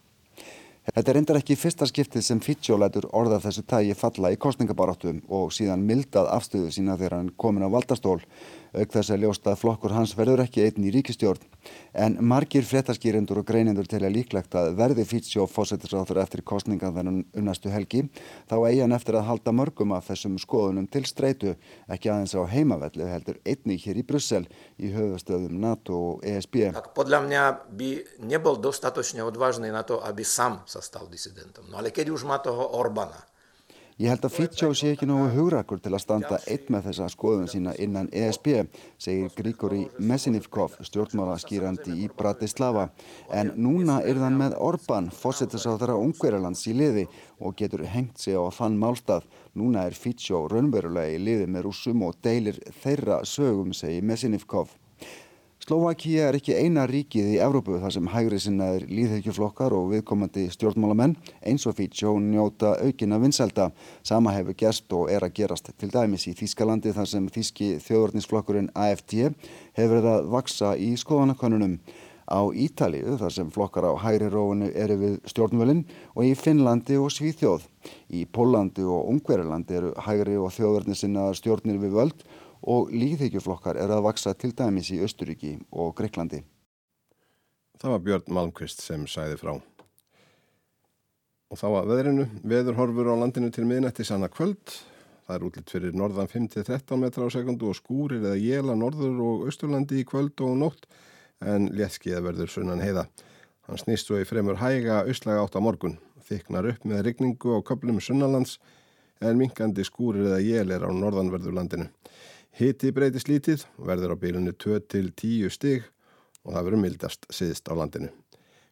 Þetta 0.88 1.10
er 1.10 1.16
reyndar 1.18 1.38
ekki 1.40 1.56
fyrsta 1.58 1.86
skiptið 1.88 2.22
sem 2.24 2.38
Fittsjó 2.40 2.78
lætur 2.80 3.08
orða 3.16 3.38
þessu 3.42 3.64
tægi 3.68 3.96
falla 3.98 4.30
í 4.32 4.38
kostningabaráttum 4.40 5.18
og 5.28 5.50
síðan 5.52 5.82
mildað 5.84 6.30
afstöðu 6.32 6.70
sína 6.72 6.96
þegar 6.96 7.18
hann 7.18 7.28
komin 7.36 7.66
á 7.66 7.74
valdastól 7.74 8.22
auk 8.74 8.92
þess 8.92 9.12
að 9.14 9.24
ljósta 9.24 9.52
að 9.52 9.60
flokkur 9.62 9.94
hans 9.96 10.14
verður 10.18 10.44
ekki 10.44 10.64
einn 10.66 10.86
í 10.88 10.92
ríkistjórn. 10.94 11.44
En 11.98 12.16
margir 12.24 12.64
fréttaskýrendur 12.64 13.40
og 13.42 13.46
greinendur 13.48 13.88
telja 13.90 14.10
líklegt 14.12 14.54
að 14.56 14.76
verði 14.78 15.04
Fítsjó 15.08 15.46
fósettisráður 15.50 16.20
eftir 16.22 16.44
kostningan 16.46 16.94
þennan 16.96 17.22
unnastu 17.36 17.72
helgi, 17.72 18.04
þá 18.48 18.56
eigi 18.68 18.82
hann 18.84 18.96
eftir 18.96 19.18
að 19.18 19.26
halda 19.28 19.54
mörgum 19.56 19.94
af 19.96 20.08
þessum 20.08 20.38
skoðunum 20.40 20.88
til 20.92 21.04
streitu, 21.08 21.56
ekki 21.90 22.12
aðeins 22.12 22.36
á 22.38 22.42
heimavelli 22.48 23.08
heldur 23.08 23.40
einnig 23.44 23.84
hér 23.84 24.00
í 24.00 24.06
Brussel 24.06 24.44
í 24.78 24.92
höfustöðum 24.94 25.58
NATO 25.62 25.98
og 26.12 26.26
ESB. 26.26 26.70
Podľa 26.96 27.24
mňa 27.26 27.42
by 27.78 27.90
nebol 28.30 28.60
dostatočne 28.62 29.24
odvážny 29.26 29.72
na 29.74 29.84
to, 29.84 30.00
aby 30.04 30.24
sám 30.24 30.62
sa 30.66 30.84
stal 30.84 31.10
disidentom. 31.10 31.66
No 31.68 31.82
ale 31.82 31.92
keď 31.92 32.14
už 32.14 32.24
má 32.28 32.38
toho 32.40 32.70
Orbana, 32.78 33.18
Ég 33.98 34.12
held 34.12 34.22
að 34.28 34.30
Fittsjó 34.30 34.68
sé 34.78 34.92
ekki 34.94 35.08
nógu 35.10 35.32
hugrakur 35.34 35.80
til 35.82 35.90
að 35.90 36.04
standa 36.04 36.36
einn 36.46 36.68
með 36.70 36.84
þessa 36.86 37.08
skoðun 37.10 37.48
sína 37.50 37.72
innan 37.82 38.06
ESB, 38.14 38.46
segir 38.94 39.32
Grigori 39.34 39.80
Mesinivkov, 39.98 40.76
stjórnmála 40.86 41.34
skýrandi 41.42 41.96
í 42.04 42.06
Bratislava. 42.20 42.92
En 43.34 43.50
núna 43.58 43.98
er 44.06 44.22
þann 44.22 44.38
með 44.38 44.54
Orban, 44.62 45.10
fósettisáþara 45.10 45.98
Ungverjarlands 45.98 46.62
í 46.70 46.78
liði 46.78 47.08
og 47.42 47.58
getur 47.58 47.82
hengt 47.90 48.22
sig 48.22 48.38
á 48.38 48.46
þann 48.54 48.78
málstað. 48.78 49.26
Núna 49.58 49.88
er 49.90 49.98
Fittsjó 49.98 50.46
raunverulega 50.46 51.18
í 51.18 51.18
liði 51.18 51.50
með 51.50 51.66
rúsum 51.66 52.06
og 52.06 52.22
deilir 52.22 52.62
þeirra 52.84 53.24
sögum, 53.26 53.74
segir 53.74 54.06
Mesinivkov. 54.06 54.78
Slovakia 55.68 56.30
er 56.30 56.36
ekki 56.38 56.54
eina 56.56 56.86
ríkið 56.88 57.26
í 57.34 57.40
Evrópu 57.44 57.74
þar 57.82 57.92
sem 57.92 58.06
hægri 58.08 58.38
sinnaðir 58.40 58.86
líðhyggjuflokkar 58.88 59.74
og 59.76 59.90
viðkomandi 59.90 60.46
stjórnmálamenn 60.54 61.12
eins 61.44 61.68
og 61.68 61.76
Fítsjó 61.76 62.14
njóta 62.24 62.70
aukina 62.80 63.18
vinselda. 63.20 63.66
Sama 64.00 64.32
hefur 64.32 64.56
gerst 64.56 64.96
og 64.96 65.12
er 65.12 65.26
að 65.26 65.34
gerast 65.42 65.68
til 65.76 65.90
dæmis 65.92 66.24
í 66.30 66.32
Þískalandi 66.38 66.94
þar 66.96 67.10
sem 67.12 67.28
þíski 67.34 67.68
þjóðurnisflokkurinn 67.84 68.72
AFD 68.72 69.18
hefur 69.76 69.92
verið 69.92 70.10
að 70.14 70.32
vaksa 70.38 70.72
í 70.80 70.94
skoðanakonunum. 71.04 71.76
Á 72.32 72.40
Ítalíu 72.48 73.20
þar 73.20 73.36
sem 73.36 73.52
flokkar 73.52 73.90
á 73.92 74.00
hægri 74.00 74.32
róinu 74.32 74.72
eru 74.72 74.96
við 75.04 75.20
stjórnvölinn 75.28 75.84
og 76.14 76.24
í 76.24 76.32
Finnlandi 76.32 76.96
og 76.96 77.12
Svíþjóð. 77.12 77.68
Í 78.16 78.24
Pólandi 78.24 78.88
og 78.88 79.12
Ungverilandi 79.12 79.76
eru 79.82 79.92
hægri 80.00 80.40
og 80.40 80.48
þjóðurnissinnaðar 80.56 81.36
stjórnir 81.36 81.80
við 81.84 82.00
völd 82.00 82.28
og 82.62 82.92
líðhyggjuflokkar 82.92 83.78
er 83.78 83.92
að 83.94 84.04
vaksa 84.08 84.34
til 84.34 84.52
dæmis 84.56 84.90
í 84.94 85.00
Östuríki 85.04 85.56
og 85.70 85.94
Greiklandi. 85.98 86.42
Það 87.78 87.94
var 87.94 88.04
Björn 88.06 88.32
Malmqvist 88.34 88.82
sem 88.82 89.06
sæði 89.06 89.36
frá. 89.38 89.52
Og 91.48 91.56
þá 91.56 91.68
að 91.68 91.90
veðrinu, 91.92 92.24
veður 92.42 92.76
horfur 92.76 93.12
á 93.14 93.20
landinu 93.20 93.50
til 93.54 93.64
miðnætti 93.68 94.04
sanna 94.04 94.28
kvöld. 94.28 94.74
Það 95.28 95.36
er 95.36 95.44
útlitt 95.46 95.70
fyrir 95.72 95.94
norðan 95.96 96.28
5-13 96.28 96.98
metra 97.00 97.28
á 97.28 97.32
sekundu 97.32 97.70
og 97.70 97.78
skúrir 97.78 98.24
eða 98.24 98.40
jéla 98.40 98.74
norður 98.76 99.22
og 99.24 99.46
austurlandi 99.48 100.02
í 100.02 100.08
kvöld 100.08 100.40
og 100.44 100.58
nótt 100.60 100.88
en 101.44 101.70
léttskiða 101.70 102.24
verður 102.24 102.50
sunnan 102.52 102.82
heiða. 102.82 103.06
Hann 103.68 103.80
snýst 103.80 104.08
svo 104.08 104.18
í 104.18 104.26
fremur 104.26 104.58
hæga 104.58 105.02
austlaga 105.04 105.44
átt 105.44 105.56
á 105.56 105.60
morgun, 105.60 105.98
þyknar 106.24 106.70
upp 106.72 106.86
með 106.88 107.04
rigningu 107.06 107.54
og 107.58 107.66
köplum 107.68 108.00
sunnalands 108.02 108.56
en 109.20 109.38
minkandi 109.38 109.84
skúrir 109.86 110.26
eða 110.30 110.40
jél 110.42 110.72
er 110.74 110.84
á 110.84 110.90
norðanverður 110.90 111.54
Hiti 112.58 112.88
breytist 112.90 113.28
lítið, 113.30 113.60
verður 113.78 114.12
á 114.12 114.16
bílunni 114.18 114.50
2-10 114.50 115.52
stig 115.54 115.84
og 116.42 116.56
það 116.56 116.64
verður 116.66 116.80
mildast 116.82 117.28
siðst 117.30 117.70
á 117.70 117.78
landinu. 117.78 118.08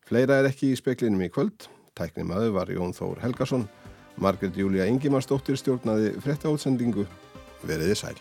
Fleira 0.09 0.41
er 0.41 0.49
ekki 0.49 0.73
í 0.73 0.79
speklinum 0.79 1.23
í 1.23 1.29
kvöld. 1.31 1.69
Tæknum 1.95 2.33
aðu 2.35 2.51
var 2.57 2.73
Jón 2.75 2.97
Þór 2.97 3.23
Helgason. 3.23 3.69
Margret 4.19 4.59
Júlia 4.59 4.89
Ingimarsdóttir 4.91 5.61
stjórnaði 5.61 6.17
frétta 6.19 6.51
átsendingu. 6.51 7.07
Veriði 7.63 7.95
sæl. 8.03 8.19